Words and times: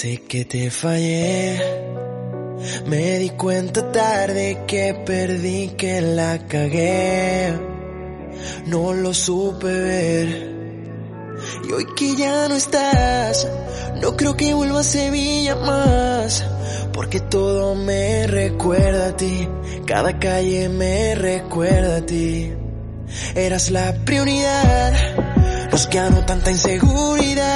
Sé 0.00 0.22
que 0.28 0.44
te 0.44 0.70
fallé. 0.70 1.60
Me 2.86 3.18
di 3.18 3.30
cuenta 3.30 3.90
tarde 3.90 4.62
que 4.64 4.94
perdí, 4.94 5.70
que 5.76 6.00
la 6.00 6.46
cagué. 6.46 7.52
No 8.66 8.92
lo 8.92 9.12
supe 9.12 9.66
ver. 9.66 10.28
Y 11.68 11.72
hoy 11.72 11.84
que 11.96 12.14
ya 12.14 12.46
no 12.46 12.54
estás, 12.54 13.48
no 14.00 14.16
creo 14.16 14.36
que 14.36 14.54
vuelva 14.54 14.78
a 14.78 14.84
Sevilla 14.84 15.56
más. 15.56 16.44
Porque 16.92 17.18
todo 17.18 17.74
me 17.74 18.28
recuerda 18.28 19.08
a 19.08 19.16
ti, 19.16 19.48
cada 19.84 20.16
calle 20.20 20.68
me 20.68 21.16
recuerda 21.16 21.96
a 21.96 22.06
ti. 22.06 22.52
Eras 23.34 23.72
la 23.72 23.92
prioridad, 24.04 24.92
nos 25.72 25.88
ganó 25.90 26.24
tanta 26.24 26.52
inseguridad. 26.52 27.47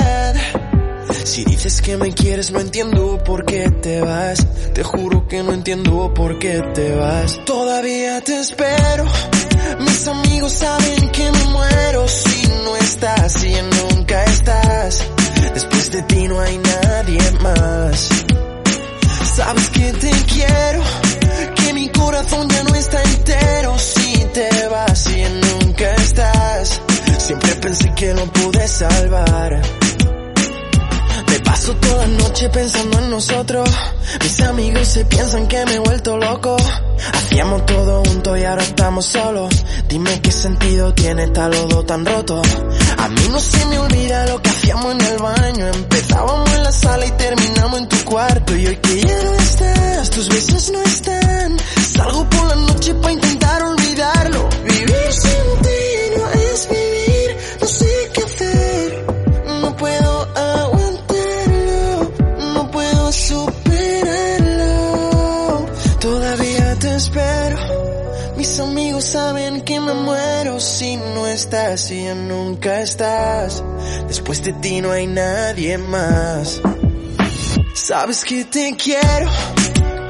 Si 1.25 1.45
dices 1.45 1.81
que 1.81 1.97
me 1.97 2.13
quieres 2.13 2.51
no 2.51 2.61
entiendo 2.61 3.19
por 3.25 3.45
qué 3.45 3.71
te 3.71 4.01
vas, 4.01 4.45
te 4.75 4.83
juro 4.83 5.27
que 5.29 5.43
no 5.43 5.53
entiendo 5.53 6.13
por 6.13 6.39
qué 6.39 6.61
te 6.75 6.95
vas. 6.97 7.45
Todavía 7.45 8.21
te 8.23 8.41
espero, 8.41 9.05
mis 9.79 10.07
amigos 10.09 10.53
saben 10.53 11.09
que 11.11 11.31
me 11.31 11.45
muero 11.49 12.09
si 12.09 12.47
no 12.65 12.77
estás 12.77 13.45
y 13.45 13.55
nunca 13.81 14.25
estás. 14.25 15.07
Después 15.55 15.93
de 15.93 16.03
ti 16.03 16.29
no 16.29 16.41
hay 16.41 16.59
nadie 16.59 17.21
más. 17.41 18.09
Sabes 19.37 19.71
que 19.71 19.93
te 19.93 20.11
quiero, 20.27 20.83
que 21.55 21.73
mi 21.73 21.89
corazón 21.91 22.49
ya 22.49 22.65
no 22.65 22.75
está 22.75 23.03
entero 23.03 23.62
noche 32.43 32.49
pensando 32.49 32.99
en 32.99 33.11
nosotros. 33.11 33.69
Mis 34.21 34.41
amigos 34.41 34.89
se 34.89 35.05
piensan 35.05 35.47
que 35.47 35.65
me 35.65 35.75
he 35.75 35.79
vuelto 35.79 36.17
loco. 36.17 36.57
Hacíamos 37.13 37.67
todo 37.67 38.03
junto 38.05 38.37
y 38.37 38.45
ahora 38.45 38.63
estamos 38.63 39.07
solos. 39.07 39.65
Dime 39.89 40.21
qué 40.21 40.33
sentido 40.33 40.93
tiene 40.95 41.25
estar 41.25 41.51
los 41.51 41.69
dos 41.69 41.87
tan 41.87 42.05
rotos. 42.05 42.47
A 42.99 43.09
mí 43.09 43.29
no 43.31 43.39
se 43.39 43.65
me 43.67 43.79
olvida 43.79 44.27
lo 44.27 44.43
que 44.43 44.51
hacíamos 44.51 44.95
en 44.95 45.01
el 45.01 45.19
baño. 45.19 45.67
Empezábamos 45.69 46.55
en 46.55 46.63
la 46.63 46.73
sala 46.73 47.07
y 47.07 47.11
terminamos 47.13 47.79
en 47.81 47.89
tu 47.89 48.05
cuarto. 48.05 48.57
Y 48.57 48.67
hoy 48.67 48.77
que 48.77 49.01
ya 49.01 49.23
no 49.23 49.35
estás, 49.35 50.11
tus 50.11 50.29
besos 50.29 50.71
no 50.71 50.83
están. 50.83 51.57
Salgo 51.95 52.29
por 52.29 52.47
la 52.49 52.57
noche 52.57 52.95
para 52.95 53.13
intentar 53.13 53.63
olvidarlo. 53.63 54.49
Vivir 54.65 55.13
sin 55.13 55.63
ti 55.63 56.17
no 56.17 56.31
es 56.31 56.69
vivir. 56.69 56.92
Estás 71.43 71.91
y 71.91 72.05
ya 72.05 72.15
nunca 72.15 72.81
estás. 72.81 73.65
Después 74.07 74.45
de 74.45 74.53
ti 74.53 74.81
no 74.81 74.93
hay 74.93 75.09
nadie 75.09 75.77
más. 75.77 76.61
Sabes 77.75 78.25
que 78.25 78.45
te 78.45 78.77
quiero, 78.77 79.29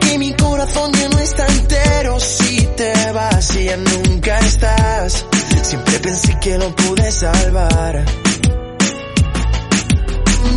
que 0.00 0.18
mi 0.18 0.34
corazón 0.34 0.92
ya 0.92 1.08
no 1.08 1.18
está 1.18 1.46
entero 1.46 2.20
si 2.20 2.66
te 2.76 2.92
vas 3.12 3.56
y 3.56 3.64
ya 3.64 3.78
nunca 3.78 4.38
estás. 4.40 5.24
Siempre 5.62 5.98
pensé 6.00 6.38
que 6.38 6.58
lo 6.58 6.74
pude 6.76 7.10
salvar. 7.10 8.04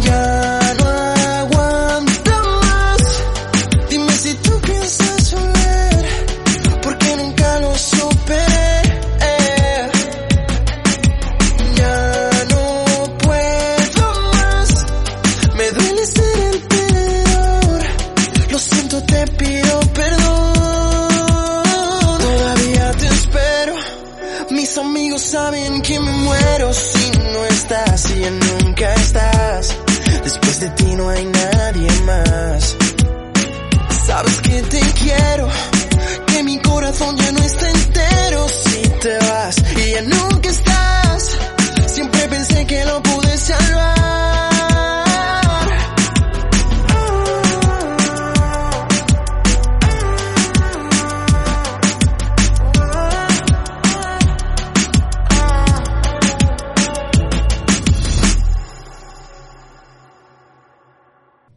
Ya 0.03 0.64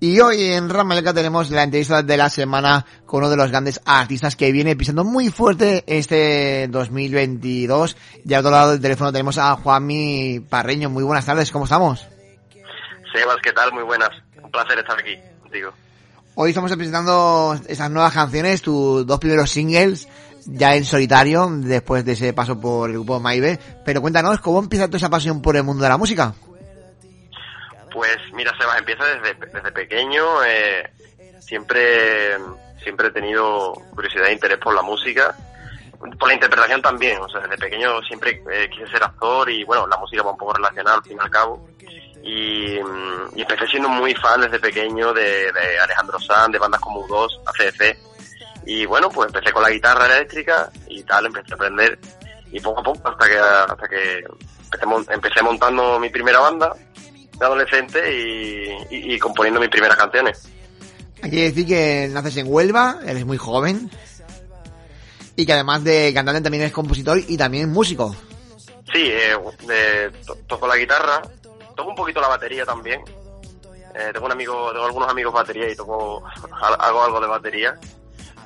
Y 0.09 0.21
hoy 0.21 0.43
en 0.43 0.71
Ramalca 0.71 1.13
tenemos 1.13 1.51
la 1.51 1.65
entrevista 1.65 2.03
de 2.03 2.17
la 2.17 2.31
semana 2.31 2.87
con 3.05 3.19
uno 3.19 3.29
de 3.29 3.37
los 3.37 3.51
grandes 3.51 3.79
artistas 3.85 4.37
que 4.37 4.51
viene 4.53 4.75
pisando 4.75 5.05
muy 5.05 5.29
fuerte 5.29 5.85
este 5.87 6.67
2022. 6.69 7.95
Y 8.25 8.33
al 8.33 8.41
otro 8.41 8.51
lado 8.51 8.71
del 8.71 8.81
teléfono 8.81 9.13
tenemos 9.13 9.37
a 9.37 9.55
Juanmi 9.57 10.41
Parreño. 10.49 10.89
Muy 10.89 11.05
buenas 11.05 11.27
tardes, 11.27 11.53
¿cómo 11.53 11.67
estamos? 11.67 12.07
Sebas, 13.13 13.37
¿qué 13.43 13.53
tal? 13.53 13.71
Muy 13.75 13.83
buenas. 13.83 14.09
Un 14.43 14.51
placer 14.51 14.79
estar 14.79 14.99
aquí 14.99 15.15
contigo. 15.43 15.75
Hoy 16.37 16.49
estamos 16.53 16.75
presentando 16.75 17.61
esas 17.69 17.91
nuevas 17.91 18.15
canciones, 18.15 18.63
tus 18.63 19.07
dos 19.07 19.19
primeros 19.19 19.51
singles, 19.51 20.09
ya 20.47 20.75
en 20.75 20.87
solitario, 20.87 21.51
después 21.53 22.07
de 22.07 22.13
ese 22.13 22.33
paso 22.33 22.59
por 22.59 22.89
el 22.89 22.95
grupo 22.95 23.21
Maive. 23.21 23.59
Pero 23.85 24.01
cuéntanos, 24.01 24.41
¿cómo 24.41 24.61
empieza 24.61 24.87
toda 24.87 24.97
esa 24.97 25.11
pasión 25.11 25.43
por 25.43 25.55
el 25.55 25.65
mundo 25.65 25.83
de 25.83 25.91
la 25.91 25.99
música? 25.99 26.33
Pues 27.93 28.17
mira, 28.33 28.53
Sebas, 28.59 28.79
empieza 28.79 29.05
desde, 29.05 29.35
desde 29.47 29.73
pequeño. 29.73 30.45
Eh, 30.45 30.91
siempre, 31.41 32.37
siempre 32.83 33.09
he 33.09 33.11
tenido 33.11 33.73
curiosidad 33.95 34.27
e 34.27 34.33
interés 34.33 34.59
por 34.59 34.75
la 34.75 34.83
música. 34.83 35.35
Por 35.99 36.29
la 36.29 36.35
interpretación 36.35 36.83
también. 36.83 37.21
O 37.21 37.29
sea, 37.29 37.41
desde 37.41 37.59
pequeño 37.59 38.01
siempre 38.03 38.43
eh, 38.51 38.69
quise 38.71 38.87
ser 38.89 39.03
actor 39.03 39.51
y 39.51 39.65
bueno, 39.65 39.87
la 39.87 39.97
música 39.97 40.23
va 40.23 40.33
un 40.33 40.39
poco 40.39 40.55
relacionada 40.55 40.97
al 40.97 41.03
fin 41.03 41.17
y 41.17 41.25
al 41.25 41.31
cabo. 41.31 41.69
Y, 42.23 42.79
mm, 42.81 43.39
empecé 43.39 43.67
siendo 43.67 43.89
muy 43.89 44.15
fan 44.15 44.41
desde 44.41 44.59
pequeño 44.59 45.13
de, 45.13 45.51
Alejandro 45.83 46.19
Sanz, 46.21 46.53
de 46.53 46.59
bandas 46.59 46.81
como 46.81 47.07
U2, 47.07 47.41
ACDC. 47.47 47.97
Y 48.67 48.85
bueno, 48.85 49.09
pues 49.09 49.29
empecé 49.29 49.51
con 49.53 49.63
la 49.63 49.71
guitarra 49.71 50.07
eléctrica 50.07 50.71
y 50.89 51.03
tal, 51.05 51.27
empecé 51.27 51.53
a 51.53 51.55
aprender. 51.55 51.99
Y 52.51 52.61
poco 52.61 52.81
a 52.81 52.83
poco 52.83 53.09
hasta 53.09 53.27
que, 53.27 53.39
hasta 53.39 53.89
que 53.89 54.25
empecé, 54.73 55.15
empecé 55.15 55.43
montando 55.43 55.99
mi 55.99 56.11
primera 56.11 56.41
banda 56.41 56.75
de 57.39 57.47
adolescente 57.47 58.15
y, 58.15 58.69
y- 58.91 59.15
y 59.15 59.19
componiendo 59.19 59.61
mis 59.61 59.69
primeras 59.71 59.97
canciones. 59.97 60.49
Hay 61.23 61.31
que 61.31 61.43
decir 61.51 61.67
que 61.67 62.09
naces 62.11 62.37
en 62.39 62.47
Huelva, 62.49 62.99
eres 63.07 63.25
muy 63.27 63.37
joven. 63.39 63.91
Y 65.37 65.47
que 65.47 65.53
además 65.53 65.85
de 65.85 66.13
cantante 66.15 66.41
también 66.43 66.63
eres 66.63 66.73
compositor 66.73 67.19
y 67.27 67.37
también 67.37 67.71
músico. 67.71 68.15
Sí, 68.93 69.11
eh, 69.13 70.11
to- 70.27 70.37
toco 70.47 70.67
la 70.67 70.77
guitarra, 70.77 71.23
toco 71.77 71.91
un 71.91 71.95
poquito 71.95 72.21
la 72.21 72.29
batería 72.29 72.65
también. 72.65 73.01
Eh, 73.95 74.11
tengo 74.13 74.27
un 74.27 74.33
amigo, 74.33 74.71
tengo 74.73 74.85
algunos 74.87 75.09
amigos 75.09 75.33
batería 75.33 75.71
y 75.71 75.77
toco, 75.77 76.25
hago 76.61 77.05
algo 77.05 77.21
de 77.21 77.27
batería. 77.27 77.75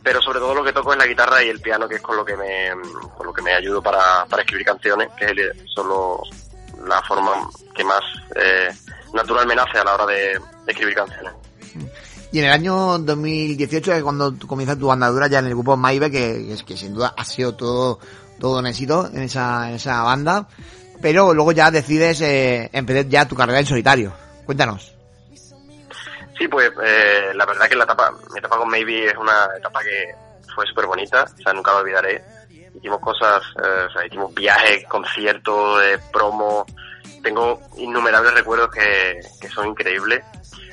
Pero 0.02 0.20
sobre 0.20 0.40
todo 0.40 0.54
lo 0.54 0.64
que 0.64 0.72
toco 0.72 0.92
es 0.92 0.98
la 0.98 1.06
guitarra 1.06 1.42
y 1.44 1.48
el 1.48 1.60
piano, 1.60 1.88
que 1.88 1.94
es 1.96 2.02
con 2.02 2.16
lo 2.16 2.24
que 2.24 2.36
me, 2.36 2.70
con 3.16 3.26
lo 3.26 3.32
que 3.32 3.40
me 3.42 3.54
ayudo 3.54 3.80
para, 3.80 4.24
para 4.26 4.42
escribir 4.42 4.66
canciones, 4.66 5.08
que 5.16 5.24
es 5.26 5.30
el- 5.30 5.68
solo 5.68 6.22
la 6.86 7.02
forma 7.02 7.48
que 7.74 7.84
más 7.84 8.00
eh, 8.36 8.68
natural 9.12 9.46
me 9.46 9.54
nace 9.54 9.78
a 9.78 9.84
la 9.84 9.94
hora 9.94 10.06
de, 10.06 10.38
de 10.64 10.72
escribir 10.72 10.94
canciones. 10.94 11.32
Y 12.32 12.38
en 12.38 12.46
el 12.46 12.52
año 12.52 12.98
2018 12.98 13.92
es 13.92 14.02
cuando 14.02 14.32
tú 14.32 14.46
comienzas 14.46 14.78
tu 14.78 14.90
andadura 14.90 15.26
ya 15.26 15.40
en 15.40 15.46
el 15.46 15.54
grupo 15.54 15.76
Maive, 15.76 16.10
que, 16.10 16.56
que 16.56 16.64
que 16.64 16.76
sin 16.78 16.94
duda 16.94 17.14
ha 17.14 17.24
sido 17.26 17.54
todo, 17.54 17.98
todo 18.40 18.58
un 18.58 18.66
éxito 18.66 19.06
en 19.12 19.22
esa, 19.22 19.68
en 19.68 19.74
esa 19.74 20.02
banda. 20.02 20.48
Pero 21.02 21.34
luego 21.34 21.52
ya 21.52 21.70
decides 21.70 22.22
eh, 22.22 22.70
empezar 22.72 23.06
ya 23.06 23.28
tu 23.28 23.36
carrera 23.36 23.60
en 23.60 23.66
solitario. 23.66 24.14
Cuéntanos. 24.46 24.94
Sí, 26.38 26.48
pues 26.48 26.72
eh, 26.82 27.32
la 27.34 27.44
verdad 27.44 27.68
que 27.68 27.76
la 27.76 27.84
etapa, 27.84 28.10
mi 28.32 28.38
etapa 28.38 28.56
con 28.56 28.70
Maybe 28.70 29.08
es 29.08 29.16
una 29.16 29.48
etapa 29.58 29.80
que 29.82 30.14
fue 30.54 30.66
súper 30.66 30.86
bonita, 30.86 31.24
o 31.24 31.42
sea, 31.42 31.52
nunca 31.52 31.72
la 31.72 31.78
olvidaré. 31.78 32.24
Hicimos 32.82 33.00
cosas, 33.00 33.40
eh, 33.62 33.86
o 33.88 33.92
sea, 33.92 34.04
hicimos 34.04 34.34
viajes, 34.34 34.84
conciertos, 34.88 35.82
eh, 35.84 36.00
promo. 36.12 36.66
Tengo 37.22 37.60
innumerables 37.76 38.34
recuerdos 38.34 38.72
que, 38.72 39.20
que 39.40 39.48
son 39.48 39.68
increíbles. 39.68 40.24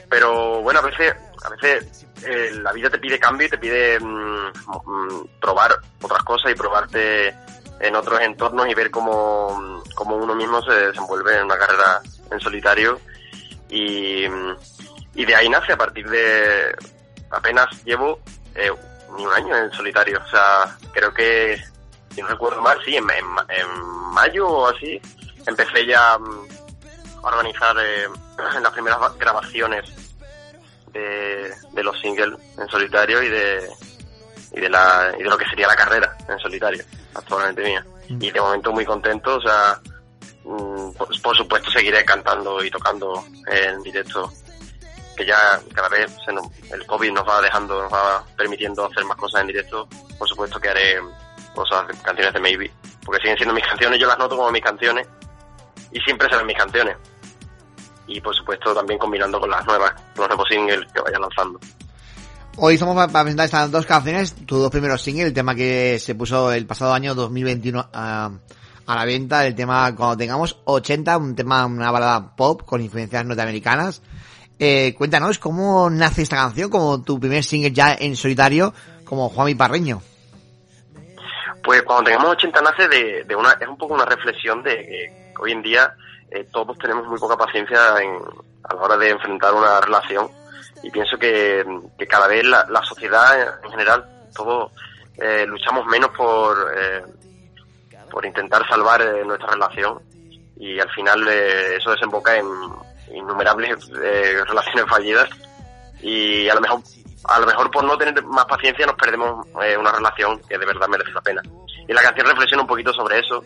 pero 0.10 0.62
bueno, 0.64 0.80
a 0.80 0.84
veces, 0.84 1.14
a 1.44 1.50
veces 1.50 2.08
eh, 2.26 2.52
la 2.64 2.74
vida 2.74 2.90
te 2.90 2.98
pide 2.98 3.20
cambio 3.20 3.46
y 3.46 3.50
te 3.52 3.60
pide 3.60 4.00
mm, 4.00 4.52
mm, 4.86 5.28
probar 5.40 5.78
otras 6.02 6.24
cosas 6.24 6.52
y 6.52 6.56
probarte 6.56 7.34
en 7.80 7.96
otros 7.96 8.20
entornos 8.22 8.68
y 8.68 8.74
ver 8.74 8.90
cómo, 8.90 9.84
cómo 9.94 10.16
uno 10.16 10.34
mismo 10.34 10.62
se 10.64 10.74
desenvuelve 10.74 11.38
en 11.38 11.46
una 11.46 11.58
carrera 11.58 12.02
en 12.32 12.40
solitario 12.40 13.00
y, 13.70 14.26
y 15.14 15.26
de 15.26 15.36
ahí 15.36 15.48
nace 15.48 15.74
a 15.74 15.78
partir 15.78 16.10
de 16.10 16.76
apenas 17.30 17.68
llevo 17.86 18.20
eh, 18.56 18.72
ni 19.16 19.26
un 19.26 19.34
año 19.34 19.56
en 19.56 19.72
solitario, 19.72 20.20
o 20.26 20.30
sea, 20.30 20.78
creo 20.92 21.14
que 21.14 21.62
si 22.14 22.22
no 22.22 22.28
recuerdo 22.28 22.62
mal, 22.62 22.80
sí, 22.84 22.96
en, 22.96 23.06
en, 23.10 23.68
mayo 24.14 24.48
o 24.48 24.68
así 24.68 25.00
empecé 25.46 25.86
ya 25.86 26.18
mm, 26.18 26.48
a 27.24 27.28
organizar 27.28 27.76
eh, 27.80 28.08
las 28.62 28.74
primeras 28.74 29.00
grabaciones 29.18 29.86
de, 30.92 31.54
de 31.72 31.84
los 31.84 32.00
singles 32.00 32.40
en 32.58 32.68
solitario 32.68 33.22
y 33.22 33.30
de 33.30 33.70
y 34.52 34.60
de 34.60 34.70
la 34.70 35.14
y 35.18 35.24
de 35.24 35.30
lo 35.30 35.38
que 35.38 35.46
sería 35.46 35.68
la 35.68 35.76
carrera 35.76 36.16
en 36.28 36.40
solitario 36.40 36.84
actualmente 37.14 37.64
mía 37.64 37.86
mm. 38.10 38.24
y 38.24 38.32
de 38.32 38.42
momento 38.42 38.72
muy 38.72 38.86
contento 38.86 39.36
o 39.36 39.42
sea 39.42 39.80
mm, 40.44 40.92
por, 41.22 41.36
supuesto 41.38 41.70
seguiré 41.72 42.04
cantando 42.04 42.64
y 42.64 42.72
tocando 42.72 43.24
en 43.48 43.82
directo 43.84 44.32
que 45.16 45.26
ya 45.26 45.60
cada 45.74 45.90
vez 45.90 46.12
el 46.72 46.86
covid 46.86 47.12
nos 47.12 47.28
va 47.28 47.42
dejando 47.42 47.82
nos 47.84 47.94
va 47.94 48.24
permitiendo 48.36 48.86
hacer 48.86 49.04
más 49.06 49.18
cosas 49.18 49.42
en 49.42 49.48
directo 49.48 49.88
por 50.18 50.28
supuesto 50.28 50.60
que 50.60 50.70
haré 50.70 51.00
cosas 51.60 51.86
canciones 52.02 52.34
de 52.34 52.40
Maybe 52.40 52.72
porque 53.06 53.22
siguen 53.22 53.38
siendo 53.38 53.54
mis 53.54 53.66
canciones 53.66 54.00
yo 54.00 54.08
las 54.08 54.18
noto 54.18 54.38
como 54.38 54.52
mis 54.52 54.64
canciones 54.64 55.08
y 55.92 56.00
siempre 56.00 56.30
serán 56.30 56.46
mis 56.46 56.58
canciones 56.58 56.96
y 58.08 58.22
por 58.22 58.36
supuesto 58.36 58.74
también 58.74 58.98
combinando 58.98 59.40
con 59.40 59.50
las 59.50 59.66
nuevas, 59.66 59.92
los 60.16 60.28
nuevos 60.28 60.48
singles 60.50 60.80
que 60.94 61.02
vayan 61.02 61.22
lanzando. 61.22 61.60
Hoy 62.58 62.74
estamos 62.74 62.96
para 62.96 63.24
presentar 63.24 63.46
estas 63.46 63.72
dos 63.72 63.86
canciones, 63.86 64.36
tus 64.46 64.60
dos 64.60 64.72
primeros 64.72 65.02
singles, 65.02 65.28
el 65.28 65.34
tema 65.34 65.56
que 65.56 66.00
se 66.00 66.16
puso 66.16 66.52
el 66.52 66.66
pasado 66.66 66.94
año 66.94 67.14
2021 67.14 67.90
a, 67.94 68.32
a 68.86 68.96
la 68.96 69.06
venta, 69.06 69.46
el 69.46 69.56
tema 69.56 69.96
cuando 69.96 70.18
tengamos 70.18 70.58
80, 70.66 71.18
un 71.18 71.36
tema, 71.36 71.66
una 71.66 71.92
balada 71.92 72.36
pop 72.36 72.64
con 72.66 72.82
influencias 72.82 73.24
norteamericanas. 73.26 74.02
Eh, 74.58 74.94
cuéntanos 74.98 75.40
cómo 75.40 75.90
nace 75.90 76.24
esta 76.24 76.36
canción, 76.36 76.70
como 76.70 77.02
tu 77.02 77.20
primer 77.20 77.44
single 77.44 77.72
ya 77.72 77.96
en 77.98 78.16
solitario, 78.18 78.74
como 79.06 79.30
Juan 79.30 79.56
Parreño. 79.56 80.02
Pues 81.70 81.84
cuando 81.84 82.06
tengamos 82.06 82.32
80 82.32 82.62
nace 82.62 82.88
de, 82.88 83.24
de 83.26 83.36
una, 83.36 83.52
es 83.52 83.68
un 83.68 83.78
poco 83.78 83.94
una 83.94 84.06
reflexión 84.06 84.64
de 84.64 84.76
que 84.76 85.34
hoy 85.40 85.52
en 85.52 85.62
día 85.62 85.94
eh, 86.32 86.48
todos 86.52 86.76
tenemos 86.80 87.06
muy 87.06 87.20
poca 87.20 87.38
paciencia 87.38 87.78
a 87.94 88.74
la 88.74 88.82
hora 88.82 88.98
de 88.98 89.12
enfrentar 89.12 89.54
una 89.54 89.80
relación. 89.80 90.32
Y 90.82 90.90
pienso 90.90 91.16
que, 91.20 91.64
cada 92.10 92.26
vez 92.26 92.44
la, 92.44 92.82
sociedad 92.82 93.60
en 93.64 93.70
general, 93.70 94.04
todos 94.36 94.72
eh, 95.20 95.46
luchamos 95.46 95.86
menos 95.86 96.10
por, 96.18 96.74
eh, 96.76 97.04
por 98.10 98.26
intentar 98.26 98.68
salvar 98.68 99.06
nuestra 99.24 99.52
relación. 99.52 100.00
Y 100.58 100.80
al 100.80 100.90
final 100.90 101.28
eso 101.28 101.92
desemboca 101.92 102.36
en 102.36 102.48
innumerables 103.14 103.88
relaciones 103.92 104.86
fallidas. 104.90 105.30
Y 106.02 106.50
a 106.50 106.56
lo 106.56 106.62
mejor 106.62 106.82
a 107.26 107.40
lo 107.40 107.46
mejor 107.46 107.70
por 107.72 107.84
no 107.84 107.98
tener 107.98 108.24
más 108.24 108.46
paciencia 108.46 108.86
nos 108.86 108.96
perdemos 108.96 109.46
una 109.54 109.92
relación 109.92 110.40
que 110.48 110.58
de 110.58 110.66
verdad 110.66 110.88
merece 110.88 111.12
la 111.12 111.22
pena. 111.22 111.42
Y 111.88 111.94
la 111.94 112.02
canción 112.02 112.28
reflexiona 112.28 112.64
un 112.64 112.68
poquito 112.68 112.94
sobre 112.94 113.20
eso 113.20 113.44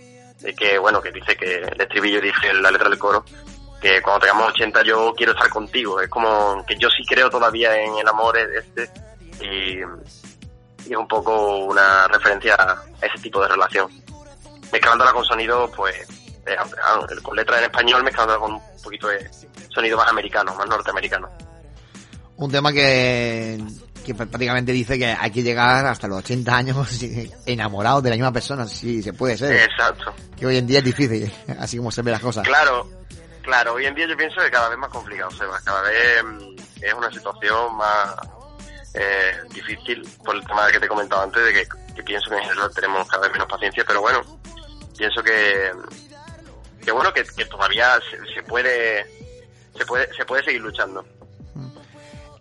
que 0.57 0.77
bueno, 0.77 1.01
que 1.01 1.11
dice 1.11 1.37
que 1.37 1.55
el 1.55 1.79
estribillo 1.79 2.19
dice 2.19 2.53
la 2.53 2.71
letra 2.71 2.89
del 2.89 2.99
coro, 2.99 3.23
que 3.81 4.01
cuando 4.01 4.21
tengamos 4.21 4.49
80 4.49 4.83
yo 4.83 5.13
quiero 5.15 5.31
estar 5.31 5.49
contigo, 5.49 6.01
es 6.01 6.09
como 6.09 6.65
que 6.65 6.75
yo 6.77 6.89
sí 6.89 7.03
creo 7.05 7.29
todavía 7.29 7.75
en 7.81 7.95
el 7.97 8.07
amor 8.07 8.37
este 8.37 8.89
y, 9.41 9.79
es 9.79 10.97
un 10.97 11.07
poco 11.07 11.59
una 11.59 12.07
referencia 12.09 12.55
a 12.55 13.05
ese 13.05 13.17
tipo 13.21 13.41
de 13.41 13.47
relación. 13.47 13.89
Mezclándola 14.69 15.13
con 15.13 15.23
sonido, 15.23 15.71
pues, 15.73 15.95
eh, 16.45 16.57
con 17.21 17.35
letra 17.37 17.59
en 17.59 17.65
español, 17.65 18.03
mezclándola 18.03 18.39
con 18.39 18.53
un 18.55 18.81
poquito 18.83 19.07
de 19.07 19.29
sonido 19.69 19.95
más 19.95 20.09
americano, 20.09 20.53
más 20.55 20.67
norteamericano. 20.67 21.29
Un 22.37 22.51
tema 22.51 22.71
que 22.73 23.59
que 24.03 24.13
prácticamente 24.13 24.71
dice 24.71 24.99
que 24.99 25.05
hay 25.05 25.31
que 25.31 25.41
llegar 25.41 25.85
hasta 25.85 26.07
los 26.07 26.19
80 26.19 26.55
años 26.55 27.01
enamorados 27.45 28.03
de 28.03 28.09
la 28.11 28.15
misma 28.15 28.31
persona, 28.31 28.67
si 28.67 29.01
se 29.01 29.13
puede 29.13 29.37
ser. 29.37 29.53
Exacto. 29.53 30.13
Que 30.37 30.45
hoy 30.45 30.57
en 30.57 30.67
día 30.67 30.79
es 30.79 30.85
difícil, 30.85 31.31
así 31.59 31.77
como 31.77 31.91
se 31.91 32.01
ven 32.01 32.11
las 32.11 32.21
cosas. 32.21 32.45
Claro, 32.45 32.87
claro, 33.41 33.73
hoy 33.73 33.85
en 33.85 33.95
día 33.95 34.07
yo 34.07 34.17
pienso 34.17 34.41
que 34.41 34.51
cada 34.51 34.69
vez 34.69 34.77
más 34.77 34.89
complicado, 34.89 35.31
Seba, 35.31 35.59
cada 35.63 35.81
vez 35.81 36.23
mm, 36.23 36.55
es 36.81 36.93
una 36.93 37.11
situación 37.11 37.75
más 37.75 38.15
eh, 38.93 39.33
difícil 39.51 40.07
por 40.23 40.35
el 40.35 40.45
tema 40.45 40.69
que 40.71 40.79
te 40.79 40.85
he 40.85 40.89
comentado 40.89 41.23
antes, 41.23 41.43
de 41.43 41.53
que, 41.53 42.03
pienso 42.03 42.29
que 42.29 42.35
en 42.35 42.43
general 42.43 42.71
tenemos 42.75 43.07
cada 43.07 43.23
vez 43.23 43.31
menos 43.31 43.47
paciencia, 43.47 43.83
pero 43.87 44.01
bueno, 44.01 44.21
pienso 44.97 45.23
que, 45.23 45.71
que 46.83 46.91
bueno, 46.91 47.13
que, 47.13 47.23
todavía 47.45 47.99
se 48.33 48.43
puede, 48.43 49.05
se 49.77 49.85
puede, 49.85 50.13
se 50.13 50.25
puede 50.25 50.43
seguir 50.43 50.61
luchando. 50.61 51.05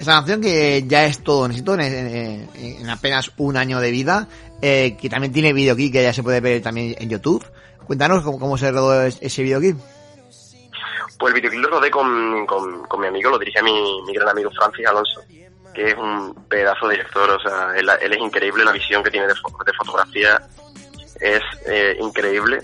Esa 0.02 0.14
canción 0.14 0.40
que 0.40 0.82
ya 0.88 1.04
es 1.04 1.22
todo 1.22 1.46
necesito 1.46 1.74
en, 1.74 2.48
en, 2.56 2.90
apenas 2.90 3.30
un 3.36 3.56
año 3.56 3.78
de 3.78 3.92
vida, 3.92 4.26
eh, 4.60 4.96
que 5.00 5.08
también 5.08 5.32
tiene 5.32 5.52
videoclip 5.52 5.92
que 5.92 6.02
ya 6.02 6.12
se 6.12 6.24
puede 6.24 6.40
ver 6.40 6.60
también 6.60 6.96
en 6.98 7.08
YouTube. 7.08 7.46
Cuéntanos 7.86 8.24
cómo, 8.24 8.58
se 8.58 8.72
rodó 8.72 9.00
ese 9.04 9.42
videoclip. 9.44 9.76
Pues 11.20 11.32
el 11.32 11.40
videoclip 11.40 11.62
lo 11.62 11.70
rodé 11.70 11.88
con, 11.92 12.44
con, 12.46 13.00
mi 13.00 13.06
amigo, 13.06 13.30
lo 13.30 13.38
dirige 13.38 13.62
mi, 13.62 14.02
mi 14.04 14.12
gran 14.12 14.30
amigo 14.30 14.50
Francis 14.50 14.84
Alonso, 14.88 15.20
que 15.72 15.90
es 15.90 15.96
un 15.96 16.34
pedazo 16.48 16.88
de 16.88 16.96
director, 16.96 17.30
o 17.30 17.38
sea, 17.40 17.72
él, 17.76 17.88
es 17.88 18.18
increíble, 18.18 18.64
la 18.64 18.72
visión 18.72 19.04
que 19.04 19.10
tiene 19.12 19.28
de, 19.28 19.34
fotografía 19.78 20.42
es 21.20 21.42
eh, 21.68 21.96
increíble 22.00 22.60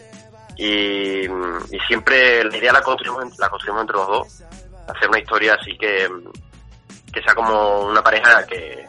y, 0.56 1.24
y, 1.24 1.80
siempre 1.86 2.42
la 2.42 2.56
idea 2.56 2.72
la 2.72 2.82
construimos, 2.82 3.38
la 3.38 3.48
construimos 3.48 3.82
entre 3.82 3.96
los 3.96 4.08
dos, 4.08 4.42
hacer 4.88 5.08
una 5.08 5.20
historia 5.20 5.54
así 5.54 5.78
que 5.78 6.08
que 7.12 7.22
sea 7.22 7.34
como 7.34 7.80
una 7.80 8.02
pareja 8.02 8.46
que, 8.46 8.86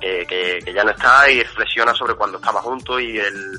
que, 0.00 0.72
ya 0.72 0.84
no 0.84 0.90
está 0.90 1.30
y 1.30 1.42
reflexiona 1.42 1.94
sobre 1.94 2.14
cuando 2.14 2.38
estaba 2.38 2.60
juntos 2.62 3.00
y 3.00 3.18
el, 3.18 3.58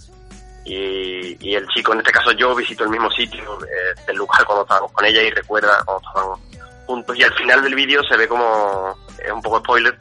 y, 0.65 1.55
el 1.55 1.67
chico, 1.67 1.93
en 1.93 1.99
este 1.99 2.11
caso 2.11 2.31
yo, 2.31 2.55
visito 2.55 2.83
el 2.83 2.89
mismo 2.89 3.09
sitio 3.11 3.59
eh, 3.63 4.01
del 4.07 4.17
lugar 4.17 4.45
cuando 4.45 4.63
estábamos 4.63 4.91
con 4.91 5.05
ella 5.05 5.21
y 5.21 5.31
recuerda 5.31 5.83
cuando 5.85 6.07
estábamos 6.07 6.39
juntos. 6.85 7.17
Y 7.17 7.23
al 7.23 7.33
final 7.33 7.63
del 7.63 7.75
vídeo 7.75 8.03
se 8.03 8.17
ve 8.17 8.27
como, 8.27 8.97
es 9.17 9.31
un 9.31 9.41
poco 9.41 9.59
spoiler 9.59 9.97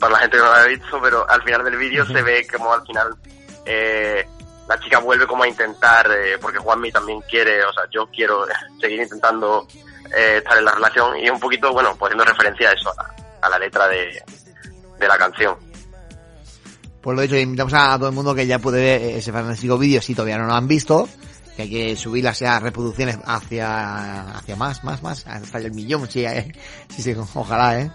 para 0.00 0.12
la 0.12 0.18
gente 0.18 0.36
que 0.36 0.42
no 0.42 0.50
lo 0.50 0.56
ha 0.56 0.64
visto, 0.64 1.00
pero 1.00 1.28
al 1.28 1.42
final 1.42 1.64
del 1.64 1.76
vídeo 1.76 2.04
se 2.06 2.22
ve 2.22 2.46
como 2.46 2.72
al 2.72 2.84
final 2.84 3.14
eh, 3.64 4.26
la 4.68 4.78
chica 4.80 4.98
vuelve 4.98 5.26
como 5.26 5.44
a 5.44 5.48
intentar, 5.48 6.10
eh, 6.10 6.38
porque 6.40 6.58
Juanmi 6.58 6.90
también 6.90 7.20
quiere, 7.22 7.64
o 7.64 7.72
sea, 7.72 7.84
yo 7.90 8.08
quiero 8.08 8.46
seguir 8.80 9.00
intentando 9.00 9.66
eh, 10.16 10.38
estar 10.38 10.58
en 10.58 10.64
la 10.64 10.72
relación 10.72 11.18
y 11.18 11.28
un 11.28 11.40
poquito, 11.40 11.72
bueno, 11.72 11.96
poniendo 11.96 12.24
referencia 12.24 12.70
a 12.70 12.72
eso, 12.72 12.92
a, 13.40 13.48
la 13.48 13.58
letra 13.58 13.88
de, 13.88 14.22
de, 14.98 15.08
la 15.08 15.16
canción. 15.16 15.56
Pues 17.00 17.16
lo 17.16 17.22
dicho, 17.22 17.36
invitamos 17.36 17.74
a 17.74 17.96
todo 17.96 18.08
el 18.08 18.14
mundo 18.14 18.34
que 18.34 18.46
ya 18.46 18.58
puede 18.58 18.80
ver 18.82 19.16
ese 19.16 19.32
fantástico 19.32 19.78
vídeo 19.78 20.00
si 20.02 20.14
todavía 20.14 20.38
no 20.38 20.46
lo 20.46 20.54
han 20.54 20.68
visto, 20.68 21.08
que 21.56 21.62
hay 21.62 21.70
que 21.70 21.96
subir 21.96 22.24
las 22.24 22.40
reproducciones 22.62 23.18
hacia, 23.24 24.36
hacia 24.36 24.56
más, 24.56 24.84
más, 24.84 25.02
más, 25.02 25.26
hasta 25.26 25.58
el 25.58 25.72
millón, 25.72 26.08
sí, 26.10 26.24
eh, 26.24 26.52
sí, 26.88 27.02
sí, 27.02 27.16
ojalá, 27.34 27.80
eh. 27.80 27.90